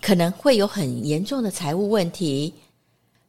[0.02, 2.54] 可能会有很严重的财务问题。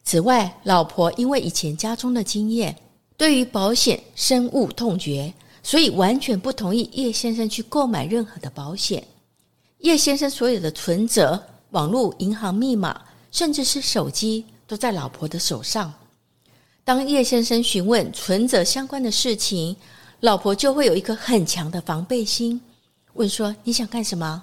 [0.05, 2.75] 此外，老婆因为以前家中的经验，
[3.17, 9.05] 对于保险深恶痛绝，所以完全不同意叶先生去购买任何的保险。
[9.81, 13.01] 叶先生所有的存折、网络银行密码，
[13.31, 15.93] 甚至是手机，都在老婆的手上。
[16.89, 19.77] 当叶先生询问存折相关的事情，
[20.21, 22.59] 老婆就会有一颗很强的防备心，
[23.13, 24.43] 问说：“你想干什么？”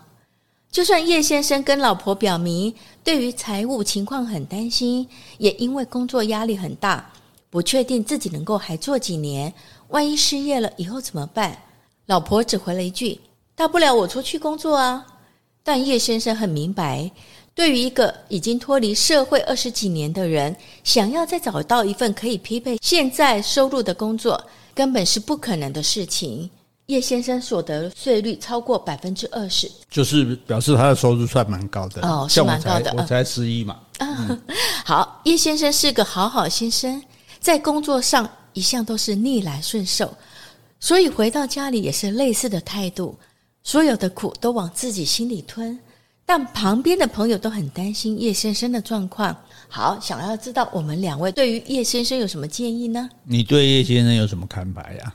[0.70, 2.72] 就算叶先生跟老婆表明
[3.04, 7.12] 对于财务情况很担心，也因为工作压力很大，
[7.50, 9.52] 不确定自己能够还做几年，
[9.88, 11.58] 万一失业了以后怎么办？
[12.06, 13.20] 老婆只回了一句
[13.58, 15.04] ：“大不了我出去工作啊。”
[15.66, 17.10] 但叶先生很明白。
[17.56, 24.40] 对于一个已经脱离社会二十几年的人，想要再找到一份可以匹配现在收入的工作，
[24.74, 26.50] 根本是不可能的事情。
[26.88, 32.94] 叶先生所得税率超过百分之二十，就是表示他的收入算蛮高的哦，是蛮高的。
[32.96, 33.80] 我才十一嘛。
[34.00, 34.40] 嗯、
[34.86, 37.02] 好，叶先生是个好好先生，
[37.40, 40.14] 在工作上一向都是逆来顺受，
[40.80, 43.18] 所以回到家里也是类似的态度，
[43.64, 45.80] 所有的苦都往自己心里吞。
[46.26, 49.36] 但旁边的朋友都很担心叶先生的状况。
[49.68, 53.10] 好，想要知道我们两位对于叶先生有什么建议呢？
[53.24, 55.14] 你对叶先生有什么看法呀？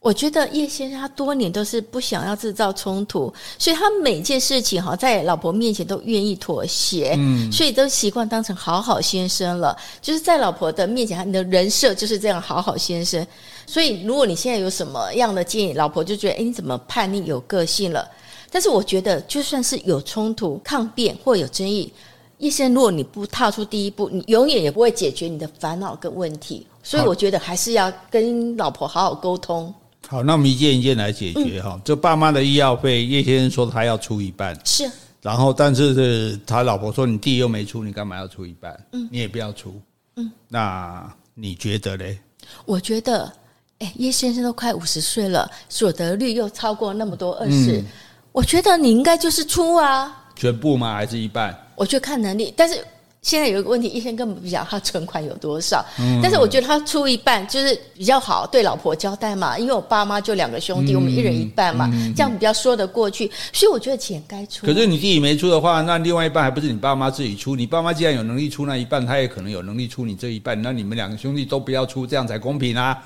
[0.00, 9.74] 我觉得叶先生他多年都是不想要制造冲突，所以他每件事情哈在老婆面前都愿意妥协，嗯，所以都习惯当成好好先生了。
[10.02, 13.26] 就是在老婆的面前，你的人设就是这样好好先生。
[13.66, 18.06] 所以如果你现在有什么样的建议，老婆就觉得诶，你怎么叛逆有个性了？
[18.54, 21.92] 但是我觉得，就算是有冲突、抗辩或有争议，
[22.38, 26.64] 叶先生，如果你不踏出第一步，你永远也不会解决你的烦恼跟问题。
[26.80, 29.74] 所以我觉得还是要跟老婆好好沟通。
[30.06, 31.80] 好，那我们一件一件来解决哈。
[31.84, 34.88] 这、嗯、爸妈的医药费，叶先生说他要出一半，是。
[35.20, 38.86] 然后，但是是他老婆说，你弟又没出，你干嘛要出一半？
[38.92, 39.74] 嗯，你也不要出。
[40.14, 42.16] 嗯，那你觉得嘞？
[42.64, 43.32] 我觉得
[43.80, 47.86] 哎，叶先生都快五十岁了，所得率又超过那么多二十，嗯，
[48.34, 50.92] 我觉得你应该就是出啊，全部吗？
[50.92, 51.56] 还是一半？
[51.76, 52.84] 我就看能力，但是。
[53.22, 59.58] 现在有一个问题，医生根本不晓得他存款有多少，嗯，但是我觉得他出一半就是比较好，对老婆交代嘛。
[59.58, 63.32] 因为我爸妈就两个兄弟，嗯，我们一人一半嘛，嗯，这样比较说得过去。
[63.50, 64.66] 所以我觉得钱该出。
[64.66, 67.56] 可是你自己没出的话，那另外一半还不是你爸妈自己出？
[67.56, 73.02] 你爸妈既然有能力出那一半，他也可能有能力出你这一半，那你们两个兄弟都不要出，这样才公平啊。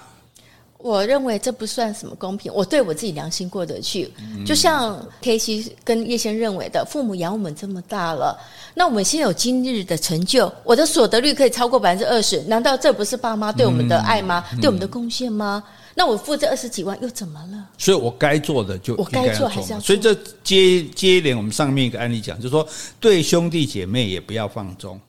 [0.79, 4.09] 我认为这不算什么公平，我对我自己良心过得去。
[4.47, 8.39] 就像 KC 跟叶先认为的，父母养我们这么大了，
[8.75, 14.45] 那我们现在有今日的成就，我的所得率可以超过百分之二十，难道这不是爸妈对我们的爱吗？
[14.61, 15.63] 对我们的贡献吗？
[15.97, 17.67] 那我付这二十几万又怎么了？
[17.77, 19.87] 所以我该做的就我该做还是要做。
[19.87, 20.15] 所以这
[20.45, 22.65] 接接连我们上面一个案例讲，就是说
[23.01, 25.01] 对兄弟姐妹也不要放纵。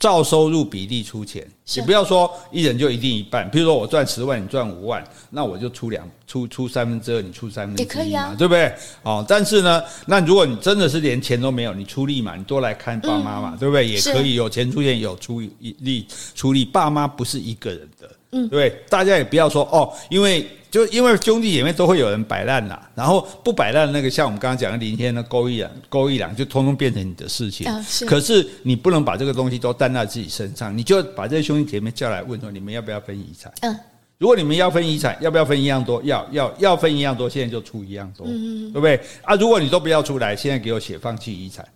[0.00, 3.48] 照收入比例出钱，也不要说一人就一定一半。
[3.50, 8.74] 比如说我赚十万，你赚五万，那我就出两出出三分之二，你出三分之一嘛，也可以啊，对不对？
[9.02, 13.86] 哦，但是呢，那如果你真的是连钱都没有，你出力嘛，你多来看爸妈嘛，嗯、对不对？
[13.86, 20.48] 也可以有钱出钱，有出力出力，爸妈不是一个人的，嗯，对，大家也不要说哦，因为。
[20.70, 27.66] 就因为兄弟姐妹都会有人摆烂啦，然后不摆烂那个，像我们刚刚讲的林天的勾一两勾一两，就通通变成你的事情。
[28.06, 33.52] 可是你不能把这个东西都担在自己身上，你就把这些兄弟姐妹叫来问说：你们要不要分遗产？
[33.62, 33.76] 嗯，
[34.18, 36.00] 如果你们要分遗产，要不要分一样多？
[36.04, 39.00] 要要要分一样多，现在就出一样多，对不对？
[39.22, 41.66] 啊，如果你都不要出来，现在给我写放弃遗产。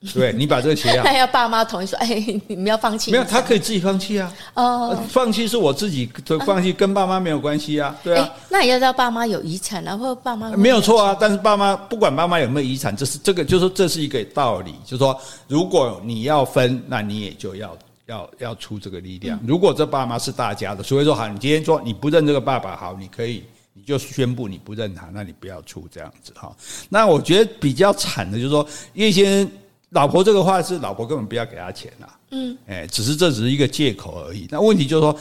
[0.14, 3.10] 对，你把这个钱要，那要爸妈同意说，哎，你们要放弃？
[3.10, 4.32] 没有，他可以自己放弃啊。
[4.54, 6.10] 哦，放弃是我自己
[6.46, 7.94] 放弃，跟爸妈没有关系啊。
[8.02, 11.14] 对啊，那也要让爸妈有遗产，然后爸妈没有错啊。
[11.20, 15.14] 但是爸妈不管爸妈有没有遗产，这是这个，就是说这是一个道理，就是说，
[15.46, 19.38] 如果你要分，那你也就要要要出这个力量。
[19.46, 26.50] 如果这爸妈是大家的，所以说好，你今天说你不认这个爸爸，好，你可以你就宣布你不认他，那你不要出这样子哈。
[26.88, 29.50] 那我觉得比较惨的就是说，叶先生。
[29.90, 34.46] 老婆这个话是老婆根本不要给他钱呐，嗯，哎，只是这只是一个借口而已。
[34.50, 35.16] 那问题就是说，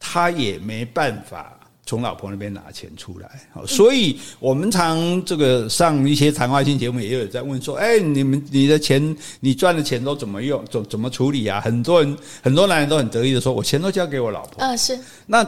[0.00, 11.60] 他也没办法从老婆那边拿钱出来，好，所以我们常这个上一些谈话性节目也有在问说，哎，你们你的钱，你赚的钱都怎么用，怎怎么处理啊？
[11.60, 15.46] 很多人很多男人都很得意的说，我钱都交给我老婆，嗯，是那。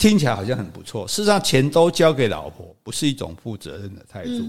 [0.00, 4.42] 听起来好像很不错，事实上钱都交给老婆，不是一种负责任的态度，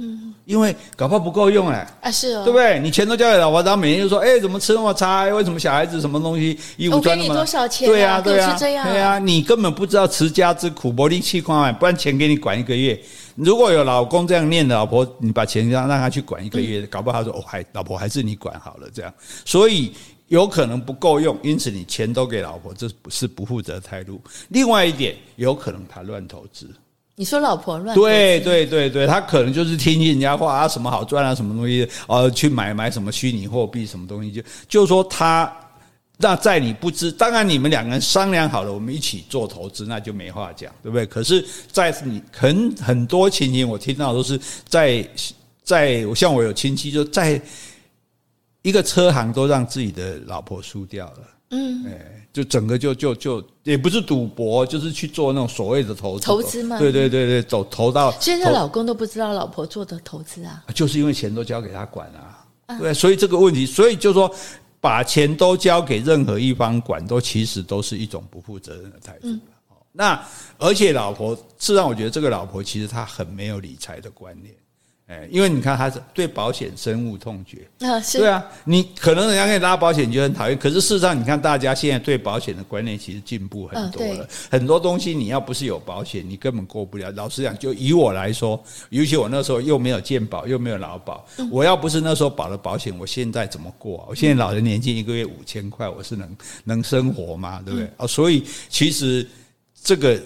[0.45, 2.79] 因为搞不好不够用哎，啊是哦，对不对？
[2.79, 5.25] 你钱都交给老婆，然后每天就说，哎，怎么吃那么差？
[5.25, 7.27] 为什么小孩子什么东西衣服穿那么？
[7.27, 7.85] 我给你多少钱？
[7.85, 12.97] 对呀对呀，对啊，你根本不知道持家之苦，薄利气宽，不然钱给你管一个月。
[13.35, 19.91] 如果有老公这样念的老婆，你把钱让让他去管一个月，搞不好他说哦，还老婆还是你管好了这样，所以。
[20.31, 24.19] 有可能不够用，因此你钱都给老婆，这不是不负责的态度。
[24.47, 26.69] 另外一点，有可能他乱投资。
[27.15, 27.93] 你说老婆乱？
[27.97, 35.53] 对对对对，他可能就是听人家话啊，什么好赚啊，什么东西，呃，去买买什么虚拟货币，什么东西，就就说他
[36.15, 41.05] 那在你不知，当然你们两个人商量好了，我们一起做投资，那就没话讲，对不对？
[41.07, 45.05] 可是，在你很很多情形，我听到都是在
[45.61, 47.39] 在，像我有亲戚就在。
[48.61, 51.19] 一个车行都让自己的老婆输掉了，
[51.49, 64.33] 嗯，哎，就整个就就就也不是赌博，就是去做那种所谓的投资，投资嘛，对对对对，走投到现在老公都不知道老婆做的投资啊，就是因为钱都交给他管啊，对，所以这个问题，所以就说
[64.79, 69.27] 把钱都交给任何一方管，都其实都是一种不负责任的态度。
[69.93, 70.23] 那
[70.57, 74.55] 而且老婆，是让我觉得这个老婆其实她很没有理财的观念。
[75.29, 87.11] 因为你看他是对保险深恶痛绝啊，是，对啊，你可能人家给你拉保险你就很讨厌，可是事实上你看大家现在对保险的观念其实进步很多了，很多东西你要不是有保险，你根本过不了。
[87.11, 94.05] 老实讲，就以我来说，尤其我那时候又没有健保，又没有劳保，我要不是那时候保了保险，我现在怎么过啊？
[94.09, 97.61] 我现在老人年金一个月五千块，我是能能生活吗？
[97.65, 97.89] 对不对？
[97.97, 99.27] 哦，所以其实
[99.83, 100.21] 这个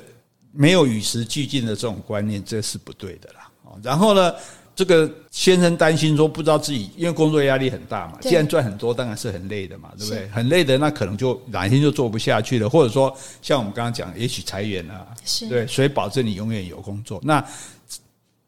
[0.52, 3.50] 没有与时俱进的这种观念，这是不对的啦。
[3.64, 4.34] 哦，然后呢？
[4.76, 10.28] 这个先生担心说，不知道自己因为工作压力很大嘛，既然赚很多，当然是很累的嘛，对不对？
[10.28, 15.08] 很累的，那可能就哪一天就做不下去了，或者说像我们刚刚讲，也许裁员了，
[15.50, 17.22] 对，所以保证你永远有工作。
[17.24, 17.42] 那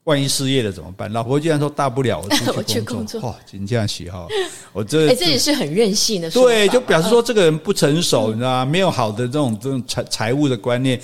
[0.03, 1.09] 万一失业了怎么办？
[1.13, 4.28] 老婆既然说大不了我去 工作，哦，你这样喜好，
[4.73, 8.65] 我这哎，这也是很任性的，对，就表示说这个人不成熟，你知道吗？
[8.65, 10.99] 没有好的这种这种财财务的观念。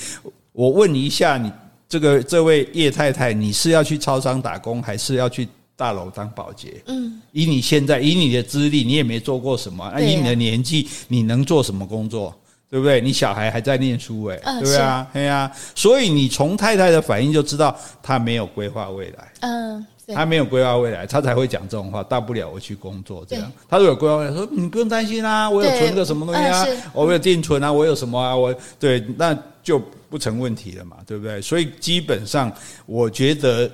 [0.52, 1.50] 我问你一下，你。
[1.94, 6.82] 这个这位叶太太，你是要去超商打工，还是要去大楼当保洁？
[6.88, 12.34] 嗯，以你现在以你的资历，你也没做过什么，啊，以你的年纪，你能做什么工作？
[12.68, 13.00] 对不对？
[13.00, 22.02] 你小孩还在念书，哎，嗯、对啊，对啊，所以你从太太的反应就知道她没有规划未来，嗯，她没有规划未来，她才会讲这种话。
[22.02, 23.52] 大不了我去工作，这样。
[23.70, 29.80] 她如果有规划未来，说你不用担心啊，我有存个什么东西啊，我有定存啊，我有什么啊，我对，那就
[30.14, 31.42] 不成问题了嘛，对不对？
[31.42, 32.56] 所以基本上，
[32.86, 33.72] 我觉得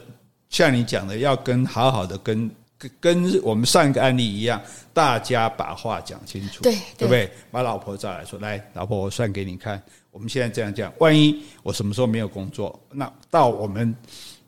[0.49, 2.49] 像你讲的，要跟好好的跟。
[3.01, 4.61] 跟我们上一个案例一样，
[4.93, 7.29] 大家把话讲清楚，对，对不对？
[7.51, 9.83] 把老婆找来说，来，老婆，我算给你看。
[10.11, 13.93] 我们现在这样讲，万一我什么时候没有工作，那到我们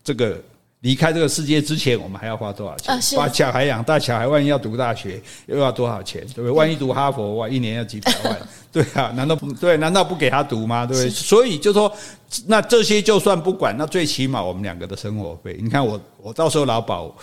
[0.02, 0.42] 这个
[0.82, 2.94] 离开这个世界之前，我们还要花多少钱？
[2.94, 6.22] 啊、把小孩养大，小孩万一要读大学，又要多少钱？
[6.34, 6.52] 对不对？
[6.52, 8.40] 万一读哈佛，哇，一年要几百万？
[8.72, 9.78] 对啊，难道不对？
[9.78, 10.86] 难道不给他读吗？
[10.86, 11.10] 对不对？
[11.10, 11.92] 所以就说，
[12.48, 17.16] 那这些就算不管，那最起码我们两个的生活费，你看我，我到时候劳保。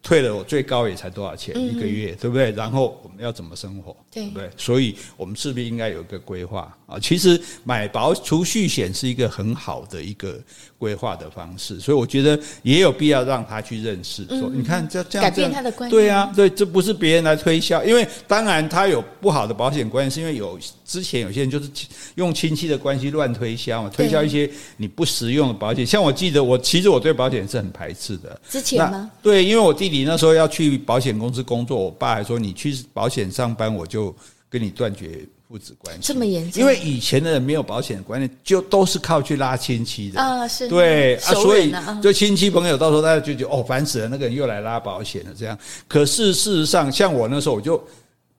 [0.00, 2.50] 退了，我最高也才多少钱一个月，对不对？
[2.52, 4.48] 然后我们要怎么生活，对不对？
[4.56, 6.98] 所以我们势必应该有一个规划啊。
[6.98, 10.40] 其实买保储蓄险是一个很好的一个
[10.78, 14.24] 规划的方式，所以我觉得也有必要让他去认识。
[14.26, 15.90] 说你看这这样，改变他的观念。
[15.90, 21.68] 对啊，对，这不是别人来推销，因为当然他有不好的保险观念，是因为有之前有些人就是
[22.14, 25.84] 用亲戚的关系乱推销嘛，推销一些你不实用的保险。
[25.84, 28.40] 像我记得我其实我对保险是很排斥的。
[28.48, 29.10] 之前吗？
[29.22, 29.98] 对，因为我弟弟。
[30.08, 34.14] 那时候要去保险公司工作，我爸还说，你去保险上班，我就
[34.48, 36.02] 跟你断绝父子关系。
[36.02, 36.60] 这么严重？
[36.60, 45.58] 因为以前的人没有保险的观念，就都是靠去拉亲戚的啊，是对啊，所以啊就亲戚朋友到时候大家就觉得哦，烦死了，那个人又来拉保险了这样。
[45.88, 47.82] 可是事实上，像我那时候我就。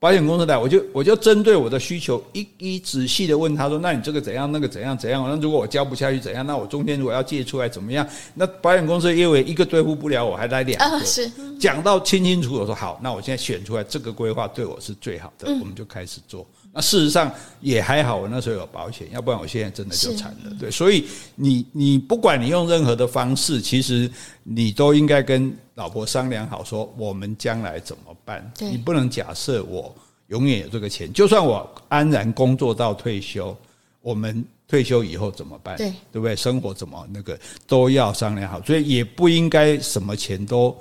[0.01, 4.49] 保险公司来，我就我就针对我的需求一一仔细的问他说：“那你这个怎样？
[4.49, 4.97] 那个怎样？
[4.97, 5.27] 怎样？
[5.27, 6.47] 那如果我交不下去怎样？
[6.47, 8.07] 那我中间如果要借出来怎么样？
[8.33, 11.29] 那保险公司因为一个对付不了，我还来两个，啊、是
[11.59, 12.55] 讲到清清楚楚。
[12.61, 16.47] 我说好，那我现在选出来这个规划对我是最好的，我们就开始做。
[16.79, 20.51] 那事实上也还好，我那时候有保险，要不然我现在真的就惨了。
[20.57, 21.05] 对，所以
[21.35, 24.09] 你你不管你用任何的方式，其实
[24.43, 28.51] 你都应该跟。”老婆商量好说，我们将来怎么办？
[28.59, 29.95] 你不能假设我
[30.27, 33.55] 永远有这个钱，就算我安然工作到退休，
[34.01, 35.77] 我们退休以后怎么办？
[35.77, 36.35] 对，对不对？
[36.35, 40.77] 生活怎么那个都要商量好，所以也不应该什么钱都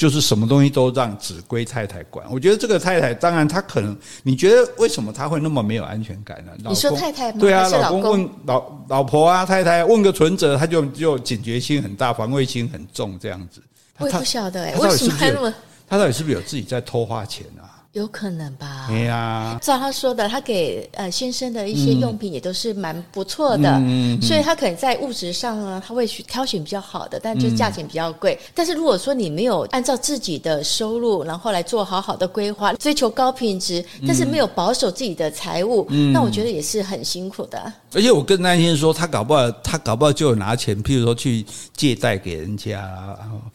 [0.00, 2.24] 就是什么东西都让只归太太管。
[2.30, 6.52] 我觉得这个太太，当然她可能你觉得为什么她会那么没有安全感呢？
[6.70, 7.36] 你说太太吗？
[7.38, 13.62] 对啊，老公问老老婆啊，太太问个存折，她就就警觉心很大，防卫心很重，这样子。
[13.98, 15.54] 我也不晓得哎，为什么还那么？
[15.86, 17.69] 他到底是不是有自己在偷花钱啊？
[17.92, 18.86] 有可能吧。
[18.88, 28.38] 对呀，照他说的，他给呃先生的一些用品也都是蛮不错的，嗯、所以他可能在物质上呢，他会去挑选比较好的，但就价钱比较贵。
[28.40, 37.72] 嗯、但是如果说你没有按照自己的收入，然后来做好好的规划，追求高品质，但是没有保守自己的财务，嗯、那我觉得也是很辛苦的。
[37.92, 42.88] 而且我更担心说，他搞不好，他搞不好就有拿钱，譬如说去借贷给人家，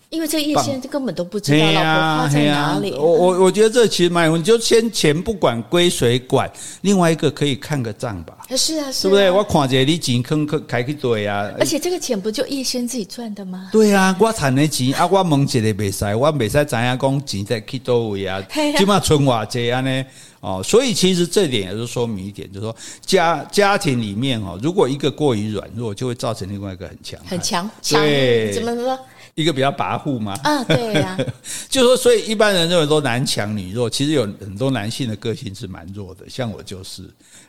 [0.09, 2.91] 因为这个叶先生根本都不知道老婆花在哪里。
[2.93, 6.49] 我我我觉得这其实蛮有，你就先钱不管归谁管，
[6.81, 8.37] 另外一个可以看个账吧。
[8.49, 9.31] 是啊，是啊，对不对？
[9.31, 11.51] 我看见你钱坑坑开去对啊。
[11.59, 13.69] 而且这个钱不就叶轩自己赚的吗？
[13.71, 18.41] 对啊，我赚的钱啊，我问一个袂使，我袂使知影讲钱在去多位啊，
[18.77, 20.03] 起码存偌济安尼。
[20.45, 28.99] 哦，所以其实这点也是说明一点，就是说家家庭里面哦，如果一个过于软弱，就会造成另外一个很强，很强，对，怎么说？
[29.33, 30.33] 一个比较跋扈嘛。
[30.43, 31.25] 啊，对呀、啊，
[31.67, 37.01] 就是说，所以一般人认为说男强女弱，其实有很多男性的个性是蛮弱的，像我就是。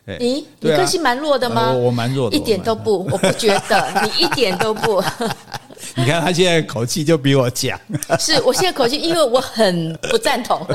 [0.06, 1.66] 欸、你你个性蛮弱的吗？
[1.66, 5.02] 呃、我蛮弱的，一点都不，我不觉得你一点都不。
[5.96, 7.78] 你看他现在口气就比我强，
[8.18, 10.66] 是我现在口气，因为我很不赞同。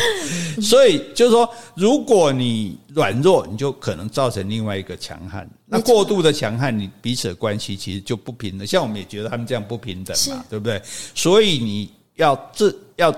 [0.60, 5.48] 所以就是说，如果你软弱，你就可能造成另外一个强悍。
[5.66, 8.66] 那过度的强悍，你彼此的关系其实就不平等。
[8.66, 10.80] 像我们也觉得他们这样不平等嘛，对不对？
[11.14, 13.14] 所以你要这要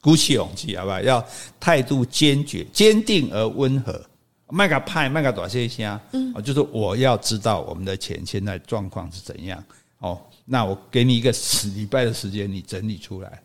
[0.00, 1.00] 鼓起勇气，好不好？
[1.00, 1.24] 要
[1.60, 4.00] 态度坚决、坚定而温和。
[4.48, 9.60] 卖个派，卖个短信箱，嗯，就是我要知道我们的钱现在状况是怎样。
[9.98, 13.42] 哦，那我给你一个十礼拜的时间，你整理出来，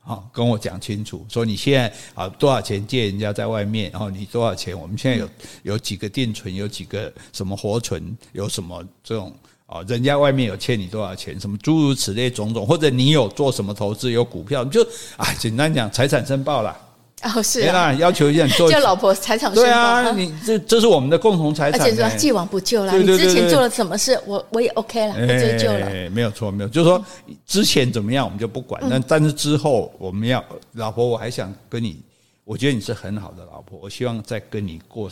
[0.00, 4.78] 好，跟我讲清楚，说你现在啊多少钱借人家在外面，然后你多少钱？
[4.78, 5.28] 我们现在有
[5.62, 9.34] 有几个定存，有几个什么活存，有什么这种
[9.64, 9.80] 啊？
[9.88, 11.40] 人家外面有欠你多少钱？
[11.40, 14.10] 什么诸如此类种种，或者你有做什么投资？
[14.10, 14.82] 有股票，就
[15.16, 16.76] 啊，简单讲财产申报啦。
[17.22, 19.52] 哦，是啊，要求一下你做，叫老婆财产。
[19.54, 21.80] 对啊，你这这是我们的共同财产。
[21.80, 26.10] 而且说既往不咎了，你之前做了什么事，我我也 OK 了，不追究了。
[26.10, 27.04] 没有错，没有，就是说
[27.46, 32.00] 之前怎么样我们就不管，但但是之后我们要老婆，我还想跟你，
[32.44, 35.10] 我觉得你是很好的老婆，我希望再跟你过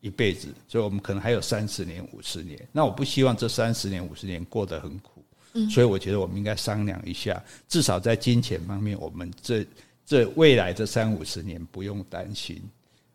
[0.00, 2.58] 一辈子，所以我们可能还有三十年、五十年。
[2.72, 5.22] 那我不希望这三十年、五十年过得很苦，
[5.54, 9.64] 嗯，所以我觉得我们应该商量一下，至少在金钱方面，我们这
[10.08, 12.62] 这未来这三五十年不用担心。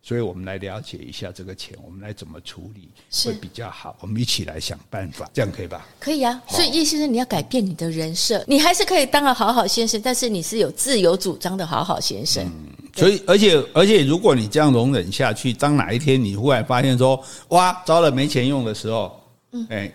[0.06, 2.90] 所以我们来了解一下这个钱，我们来怎么处理
[3.24, 3.96] 会比较好。
[4.02, 5.88] 我们一起来想办法，这样可以吧？
[5.98, 6.44] 可以啊。
[6.50, 12.44] 所以叶先生，你要改变你的人设，你还是可以当个好好先生，但是你是有自由主张的好好先生。
[12.46, 12.68] 嗯，
[12.98, 19.18] 所以而且而且，如果你这样容忍下去，当哪一天你忽然发现说，哇，糟了，没钱用的时候，
[19.54, 19.90] 嗯，哎，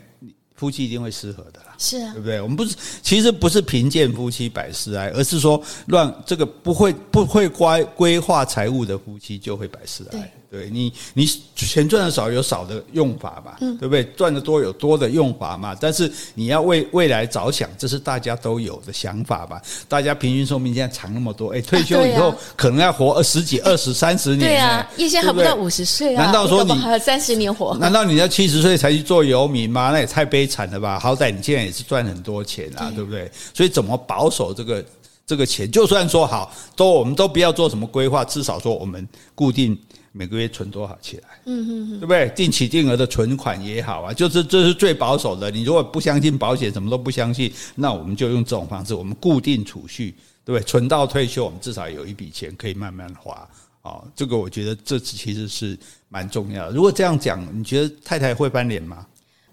[0.54, 1.60] 夫妻一定会失和的。
[1.78, 2.40] 是啊，对不对？
[2.40, 10.32] 我们不是，其实不是贫贱夫妻百事哀，而是说乱这个不会不会规规划财务的夫妻就会百事哀。
[10.50, 14.02] 对你，你钱赚的少有少的用法嘛，嗯，对不对？
[14.16, 15.76] 赚的多有多的用法嘛。
[15.78, 19.60] 但是你要为未来着想，这是大家都有的想法吧？
[19.88, 24.40] 大家平均寿命现在长那么多，哎，退休以后可能要活十几、二十、三十年。
[24.40, 26.24] 对啊，叶先还不到五十岁啊？
[26.24, 27.76] 难道说你还有三十年活？
[27.76, 29.90] 难道你要七十岁才去做游民吗？
[29.92, 30.98] 那也太悲惨了吧！
[30.98, 33.30] 好歹你现在也是赚很多钱啊，对不对？
[33.52, 34.82] 所以怎么保守这个
[35.26, 35.70] 这个钱？
[35.70, 39.78] 就算说好，都我们都不要做什么规划，至少说我们固定。
[40.12, 41.28] 每个月存多少起来？
[41.44, 42.28] 嗯嗯嗯，对不对？
[42.36, 45.50] 定期定额的存款也好啊，就是这是最保守的。
[45.50, 50.10] 你如果不相信保险，什么都不相信，那我们就用这种方式，我们固定储蓄，
[50.44, 50.60] 对不对？
[50.62, 53.48] 存到退休，我们至少有一笔钱可以慢慢花。
[53.82, 55.78] 哦，这个我觉得这其实是
[56.08, 56.74] 蛮重要的。
[56.74, 59.06] 如果这样讲，你觉得太太会翻脸吗？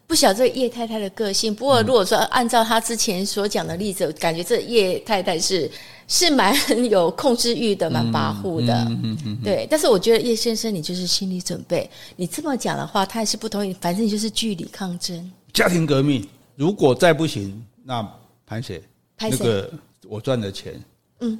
[0.08, 1.53] 不晓得这叶太太的个性。
[1.53, 5.70] 不过如果说按照她之前所讲的例子，我感觉这叶太太是。
[6.08, 6.56] 是蛮
[6.88, 9.66] 有控制欲的，蛮跋扈的，嗯嗯嗯、对。
[9.68, 11.89] 但是我觉得叶先生，你就是心理准备。
[12.16, 13.74] 你这么讲的话，他也是不同意。
[13.82, 16.24] 反正你就是据理抗争，家庭革命。
[16.56, 18.08] 如果再不行，那
[18.45, 18.84] 潘姐，
[19.20, 19.74] 那个
[20.08, 20.80] 我赚的钱，
[21.22, 21.39] 嗯，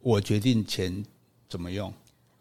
[0.00, 1.02] 我决定钱
[1.48, 1.90] 怎么用。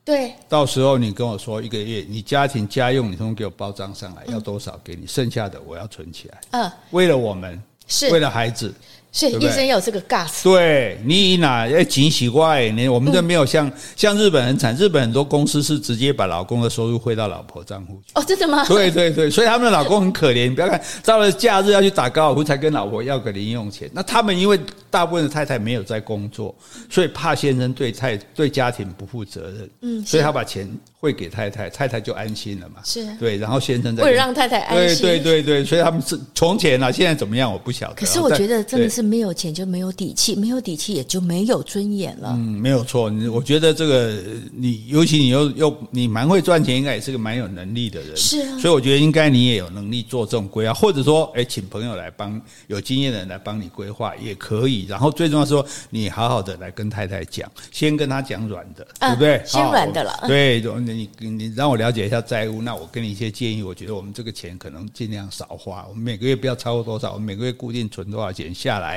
[0.05, 6.41] 对，到时候你跟我说一个月，你家庭家用，你通给我包装上来，要多少给你，剩下的我要存起来。
[6.51, 8.73] 嗯，为了我们，是为了孩子。
[9.13, 12.67] 所以医生有这个 gas，对你哪要惊喜怪？
[12.71, 18.11] 你我们这没有像、嗯、像日本很惨，日本很多公司是直接把老公的收入汇到老婆账户去。
[18.15, 18.65] 哦，真的吗？
[18.65, 20.49] 对对对，所以他们的老公很可怜。
[20.49, 23.87] 你不要看到了假日要去打高尔夫，才跟老婆要个零用钱。
[23.93, 24.59] 那他们因为
[24.89, 26.55] 大部分的太太没有在工作，
[26.89, 29.69] 所以怕先生对太对家庭不负责任。
[29.81, 30.67] 嗯，所以他把钱
[30.99, 32.77] 汇给太太，太太就安心了嘛。
[32.83, 35.03] 是，对，然后先生在为了让太太安心。
[35.03, 37.93] 对对对对，所以他们是从前啊，现在怎么样我不晓得。
[37.93, 39.02] 可是我觉得真的是。
[39.03, 42.29] 没有钱就没有底气，没有底气也就没有尊严了。
[42.33, 43.11] 嗯，没有错。
[43.31, 44.17] 我觉得这个
[44.53, 48.15] 你，尤其你又又你蛮会赚钱，应该也是个蛮有能力的人。
[48.15, 54.85] 是啊，所以我觉得应该你也有能力做这种规划，或者说，哎，请朋友来帮有经验的人来帮你规划也可以。
[54.87, 59.41] 然后最重要是说，你好好的来跟太太讲，先跟他讲软的，对不对？
[59.45, 60.23] 先软的了。
[60.27, 63.63] 对，你你让我了解一下债务，那我给你一些建议。
[63.63, 68.92] 我觉得我们这个钱可能尽量少花，我们每个月不要超过多少，我们每个月固定存多少钱下来。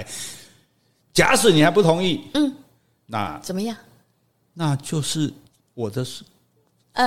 [1.12, 2.53] 假使你还不同意，嗯，
[3.07, 3.76] 那怎么样？
[4.53, 5.32] 那就是
[5.74, 6.05] 我的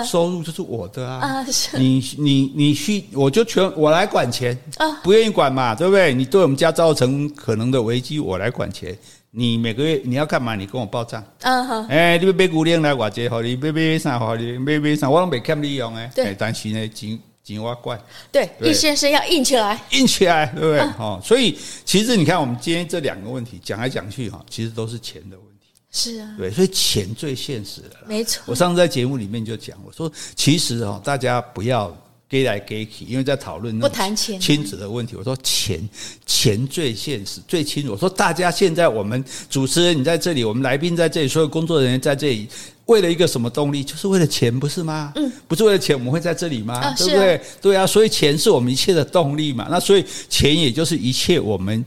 [0.05, 6.13] 收入就是我的啊，啊是你你你去，我就全我来管钱啊，不愿意管嘛，对不对？
[6.13, 8.97] 你对我们家造成可能的危机，我来管钱。
[9.31, 10.55] 你每个月你要干嘛？
[10.55, 11.23] 你跟我报账。
[11.41, 11.81] 嗯好。
[11.87, 16.11] 哎，你要买古灵来我这好，你买买啥好，你买买啥，我拢没欠你用哎。
[16.15, 17.19] 对，但是呢，钱。
[17.49, 17.99] 金蛙怪，
[18.31, 20.79] 对，易先生要硬起来，硬起来，对不对？
[20.99, 25.65] 哦，所以其实你看，我们今天这两个问题讲来讲去，哈，其实都是钱的问题。
[25.91, 28.43] 是啊，对，所以钱最现实的，没错。
[28.45, 31.91] 我上次在节目里面就讲，我说其实哈，大家不要
[32.29, 35.15] 给来给去，因为在讨论不谈钱亲子的问题。
[35.15, 35.89] 我说钱，
[36.27, 37.93] 钱最现实、最清楚。
[37.93, 42.47] 我说大家现在我们主持人你在这里，我们来宾在这里，所有工作人员在这里。
[42.89, 43.83] 为了一个什么动力？
[43.83, 45.13] 就是为了钱，不是吗？
[45.15, 46.73] 嗯，不是为了钱，我们会在这里吗？
[46.73, 47.35] 啊、对不对？
[47.35, 49.67] 啊、对啊，所以钱是我们一切的动力嘛。
[49.69, 51.85] 那所以钱也就是一切我们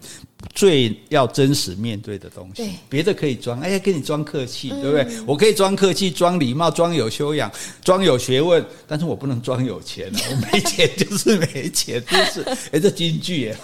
[0.54, 2.62] 最要真实面对的东西。
[2.62, 5.02] 对，别的可以装，哎呀，跟你装客气，对不对？
[5.02, 7.50] 嗯、我可以装客气、装礼貌、装有修养、
[7.82, 10.08] 装有学问，但是我不能装有钱。
[10.30, 13.56] 我没钱就是没钱，就是哎，这京剧耶，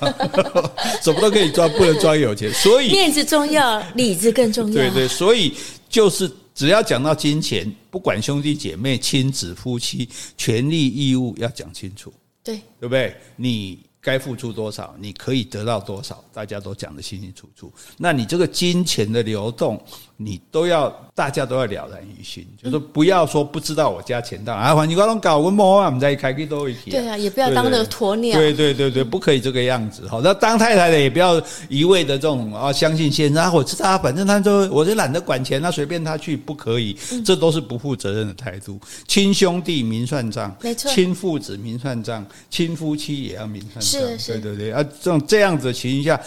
[1.04, 2.52] 什么都可以装，不能装有钱。
[2.52, 4.74] 所以面子重要，里子更重要。
[4.74, 5.54] 对对，所以
[5.88, 6.28] 就是。
[6.58, 13.16] 只要讲到金钱，不管兄弟姐妹、亲子、夫妻，权利义务要讲清楚，对对不对？
[13.36, 17.72] 你该付出多少，你可以得到多少，大家都讲得清清楚楚。
[17.96, 19.80] 那你这个金钱的流动，
[20.20, 26.90] 你都要大家都要了然于心，就是说不要说不知道我家钱到哪，啊，反正我拢搞，我某我们在开去都一起。
[26.90, 28.36] 对啊，也不要当那个鸵鸟。
[28.36, 30.08] 对对对对，不可以这个样子。
[30.08, 38.76] 好，那当太太的也不要一味的这种啊，相信先生啊，我知道啊，反正他就我就懒得管钱，那随便他去，不可以，这都是不负责任的态度。
[39.06, 43.82] 亲兄弟明算账，没错，亲父子明算账，亲夫妻也要明算账。
[43.82, 46.20] 是是，对对对啊，这种这样子的情形下，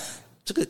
[0.45, 0.65] 这个。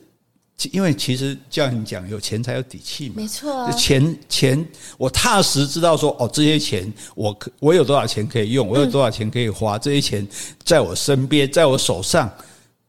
[0.72, 3.14] 因为其实叫你讲，有钱才有底气嘛。
[3.16, 10.26] 没错啊，钱钱，我踏实知道说，哦，这些钱我可我有多少钱可以用，我有多少钱可以花，这些钱
[10.64, 12.30] 在我身边，在我手上，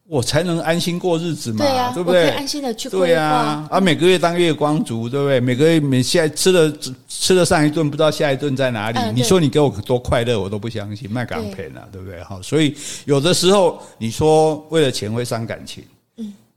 [0.06, 2.28] 我才能安心过日子嘛，对啊，对不对？
[2.30, 3.00] 安心的去过。
[3.00, 5.40] 对啊，啊，每个月当月光族，对不对？
[5.40, 6.76] 每个月每现在吃的
[7.08, 8.98] 吃的上一顿，不知道下一顿在哪里。
[9.14, 12.22] 你说你给我多快乐，我都不相信，卖港片啊，对不对？
[12.22, 15.82] 好，所以有的时候你说为了钱会伤感情。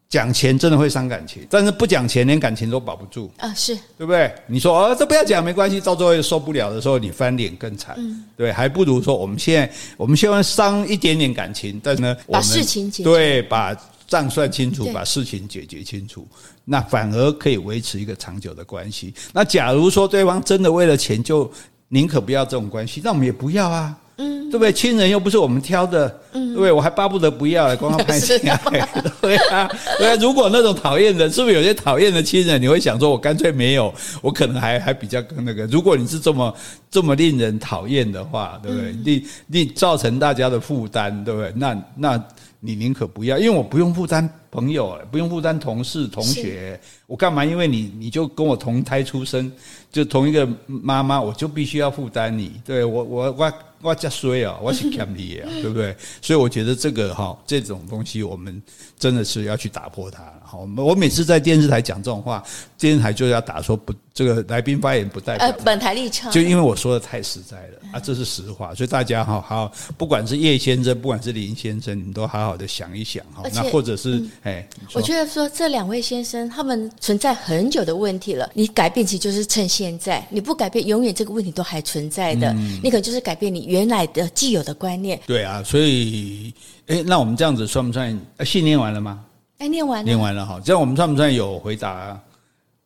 [0.09, 4.33] 讲钱真的会伤感情，但是不讲钱连感情都保不住啊，是对不对？
[4.47, 13.75] 你说哦，这不要讲没关系，到最后受不了的时候，你翻脸更惨，嗯、对，还不如说我们现在我们希望伤一点点感情，但是呢，把事情解决，对，把
[14.07, 16.25] 账算清楚，把事情解决清楚，
[16.63, 19.13] 那反而可以维持一个长久的关系。
[19.33, 21.51] 那假如说对方真的为了钱，就
[21.89, 23.93] 宁可不要这种关系，那我们也不要啊。
[24.18, 24.74] 嗯，对不对？
[24.74, 26.72] 亲人又不是我们挑的，嗯，对不对？
[26.72, 28.59] 我还巴不得不要，光要拍戏啊，
[29.22, 30.15] 对啊，对啊。
[30.20, 35.65] 如果那种讨厌的，是不是有些讨厌的亲人，你会想说，我干脆没有，我可能还还比较更那个。
[35.68, 36.53] 如果你是这么
[36.89, 38.95] 这么令人讨厌的话，对不对？
[39.05, 41.51] 你你造成大家的负担，对不对？
[41.55, 42.24] 那那
[42.59, 47.45] 你宁可不要，因为我不用负担朋友，不用负担同事同学，我干嘛？
[47.45, 49.51] 因为你你就跟我同胎出生，
[49.91, 52.53] 就同一个妈妈，我就必须要负担你。
[52.65, 53.53] 对我我我。
[53.82, 55.95] 我加衰啊，我是欠你啊，对不对？
[56.21, 58.61] 所以我觉得这个哈，这种东西我们
[58.97, 60.23] 真的是要去打破它。
[60.43, 62.43] 好，我每次在电视台讲这种话，
[62.78, 68.74] 电视台就要打说不，这个来宾发言不代表本台立场，就因为我说的太实在了啊，这是实话。
[68.74, 73.43] 所以大家哈好，不管是叶先生，不管是林先生，你们都好好的想一想哈。
[73.53, 82.51] 那或者是哎，我觉得说这两位先生他们存在很久的问题了，你改变其实就是趁现在，你不改变，永远这个问题都还存在的。
[82.82, 83.68] 你可能就是改变你。
[83.68, 86.53] 原来的既有的观念，对啊，所以，
[86.88, 88.20] 哎，那我们这样子算不算？
[88.45, 89.24] 信念完了吗？
[89.57, 90.59] 哎，念完了，念完了哈。
[90.63, 92.20] 这样我们算不算有回答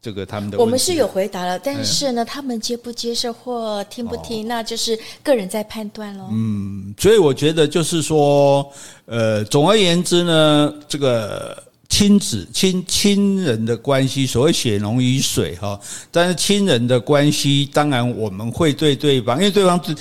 [0.01, 0.57] 这个他们的？
[0.57, 6.27] 我们是有回答了，但是呢，他们接不接受或听不听，那就是个人在判断喽。
[6.31, 8.67] 嗯，所以我觉得就是说，
[9.05, 11.63] 呃，总而言之呢，这个。
[11.91, 15.77] 亲子亲亲人的关系，所谓血浓于水哈，
[16.09, 19.93] 但是亲人的关系，当然我们会对对方，因为对方对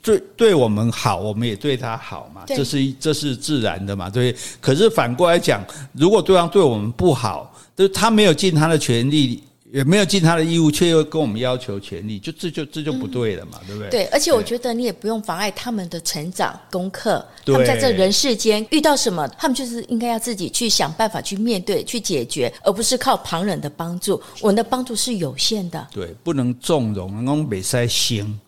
[0.00, 4.34] 对对我们好，我们也对他好嘛，这是这是自然的嘛，对。
[4.60, 7.49] 可是反过来讲，如果对方对我们不好，
[7.80, 9.42] 就是他没有尽他的权利。
[9.72, 13.88] 也没有尽他的义务，却又跟我们要求权利，就这就这就不对了嘛，嗯、对不对？
[13.88, 17.24] 对，而且我觉得你也不用妨碍他们的成长功课。
[17.46, 24.20] 他们在这人世间遇到什么，他们就是应该要自己去想办法去面对、去解决，而不是靠旁人的帮助。
[24.40, 28.40] 我们的帮助是有限的，对，不能纵容，我们袂使生。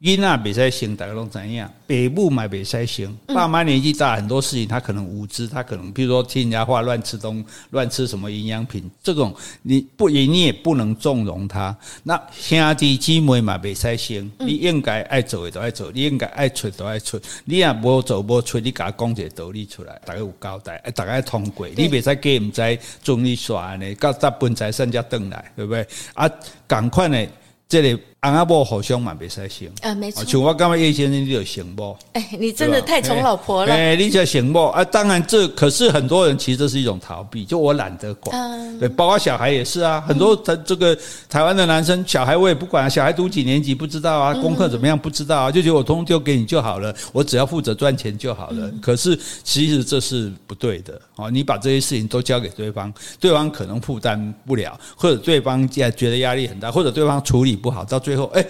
[0.00, 1.66] 囡仔袂使生，大家拢知影。
[1.88, 11.76] 爸母嘛袂使生，爸妈年纪大，很多事情他可能无知，他可能比如说听人家话乱吃东 乱吃什么营养品，这种你不也你也不能纵容他。
[12.04, 17.20] 那兄弟姊妹嘛袂使生，你应该爱做的都爱做，你应该爱出都爱出。
[17.44, 21.66] 你也无做无出，你甲讲一个道理出来，大家有交代，大家通过。
[21.66, 25.84] 你袂使给毋知总理说安尼，到到分财产才转来，对不对？
[26.14, 26.30] 啊，
[26.68, 27.26] 赶快呢，
[27.68, 28.02] 这里、个。
[28.20, 30.24] 阿阿婆好像嘛袂使生啊，没错。
[30.24, 33.72] 像我感觉叶先生你有成某，哎，你真的太宠老婆了。
[33.72, 34.84] 哎，你才成某啊！
[34.84, 38.36] 当然这可是很多人其实这是一种逃避，就我懒得管。
[38.36, 40.00] 嗯，对，包括小孩也是啊。
[40.00, 40.98] 很多他这个
[41.28, 48.68] 台湾的男生小孩我也不管，小孩读几年级不知道啊，功课怎么样不知道啊，就觉得我通通丢给你就好了，我只要负责赚钱就好了。
[48.82, 51.30] 可是其实这是不对的啊！
[51.30, 58.42] 你把这些事情都交给对方，对方可能负担不了，或者对方也觉得压力很大，或者对方处理不好，到最后哎。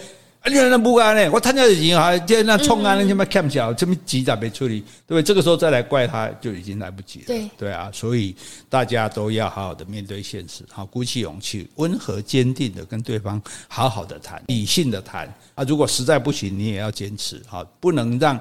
[0.47, 1.31] 你看那不干呢？
[1.31, 4.81] 我参加的钱啊，这那冲啊，那什么看小，这么急咋没处理？
[5.05, 5.23] 对不对？
[5.23, 7.25] 这个时候再来怪他，就已经来不及了。
[7.27, 8.35] 对对啊，所以
[8.71, 15.65] 大家都要好好的面对现实，好，鼓起勇气，温和坚定的跟对方好好的谈，理性的谈啊。
[15.65, 18.41] 如果实在不行，你也要坚持，好，不能让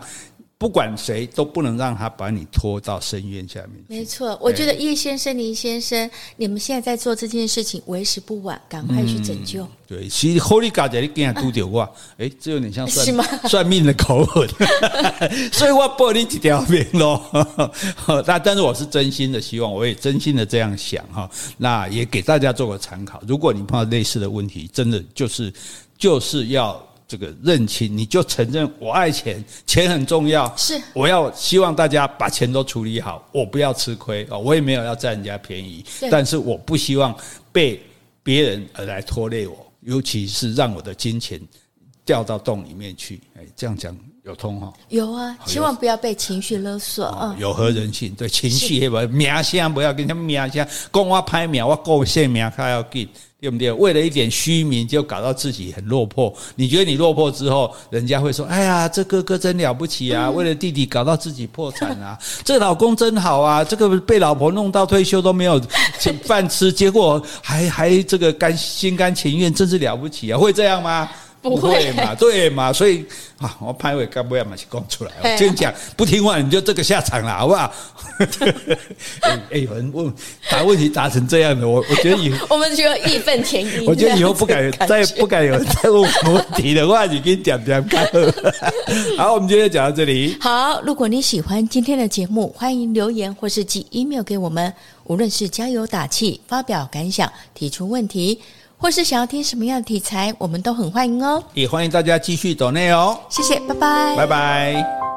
[0.59, 3.73] 不管谁都不能让他把你拖到深渊下面。
[3.87, 9.63] 没错，我觉得叶先生、林先生，你们现在在做这件事情，为时不晚，赶快去拯救。
[9.63, 11.81] 嗯、对，其实好利嘎在你跟他拄着我，
[12.17, 14.49] 哎、嗯，这有点像算命的口吻，
[15.53, 17.21] 所以我报你几条命喽。
[18.25, 21.29] 那但是我是真心的希望，我也真心的这样想哈。
[21.57, 25.53] 那也给大家做个参考，如果你碰到类似的问题，真的就是
[25.99, 26.83] 就是要。
[27.07, 30.53] 这个认清，你就承认我爱钱，钱很重要。
[30.57, 37.15] 是，我要希望大家把钱都处理好，我不要吃亏啊，我也没有要占人家便宜，但是我不希望
[37.51, 37.81] 被
[38.21, 41.39] 别人而来拖累我，尤其是让我的金钱
[42.07, 43.21] 掉到洞里面去。
[43.37, 44.73] 哎，这样讲有通哈？
[44.89, 47.35] 有啊，千万不要被情绪勒索啊！
[47.37, 48.15] 有何人性？
[48.15, 53.07] 对情绪，不名声不要跟他们名声，讲我拍秒，我过性命还要给。
[53.39, 53.71] 对不对？
[53.71, 56.33] 为了一点虚名，就搞到自己很落魄。
[56.55, 60.27] 你觉得你落魄之后，人家会说：“哎呀，这哥哥真了不起啊！
[60.27, 62.17] 为了弟弟搞到自己破产啊！
[62.43, 63.63] 这老公真好啊！
[63.63, 65.61] 这个被老婆弄到退休都没有
[66.23, 70.39] 饭吃，结果还还这个甘心甘情愿，真是了不起啊！
[70.39, 71.07] 会这样吗？”
[71.49, 73.05] 不会嘛， 对嘛，所以
[73.39, 75.11] 啊，我拍尾干不要嘛去讲出来。
[75.21, 77.73] 我跟你讲，不听话你就这个下场了，好不好？
[79.21, 80.11] 哎、欸，有人问
[80.49, 83.85] 答问题答成这样的，我我觉得以后 我们就要义愤填膺。
[83.85, 88.05] 我觉得以后不敢再不敢有人再问我问题的话，你跟你讲讲看。
[89.17, 90.35] 好，我们今天讲到这里。
[90.41, 94.73] 好，如果你喜欢今天的节目，欢迎留言或是寄 email 给我们，
[95.03, 98.39] 无论是加油打气、发表感想、提出问题。
[98.77, 101.43] 或是想要听什么样的题材，我们都很欢迎哦。
[101.53, 103.19] 也欢迎大家继续走内哦。
[103.29, 105.16] 谢谢，拜拜，拜拜。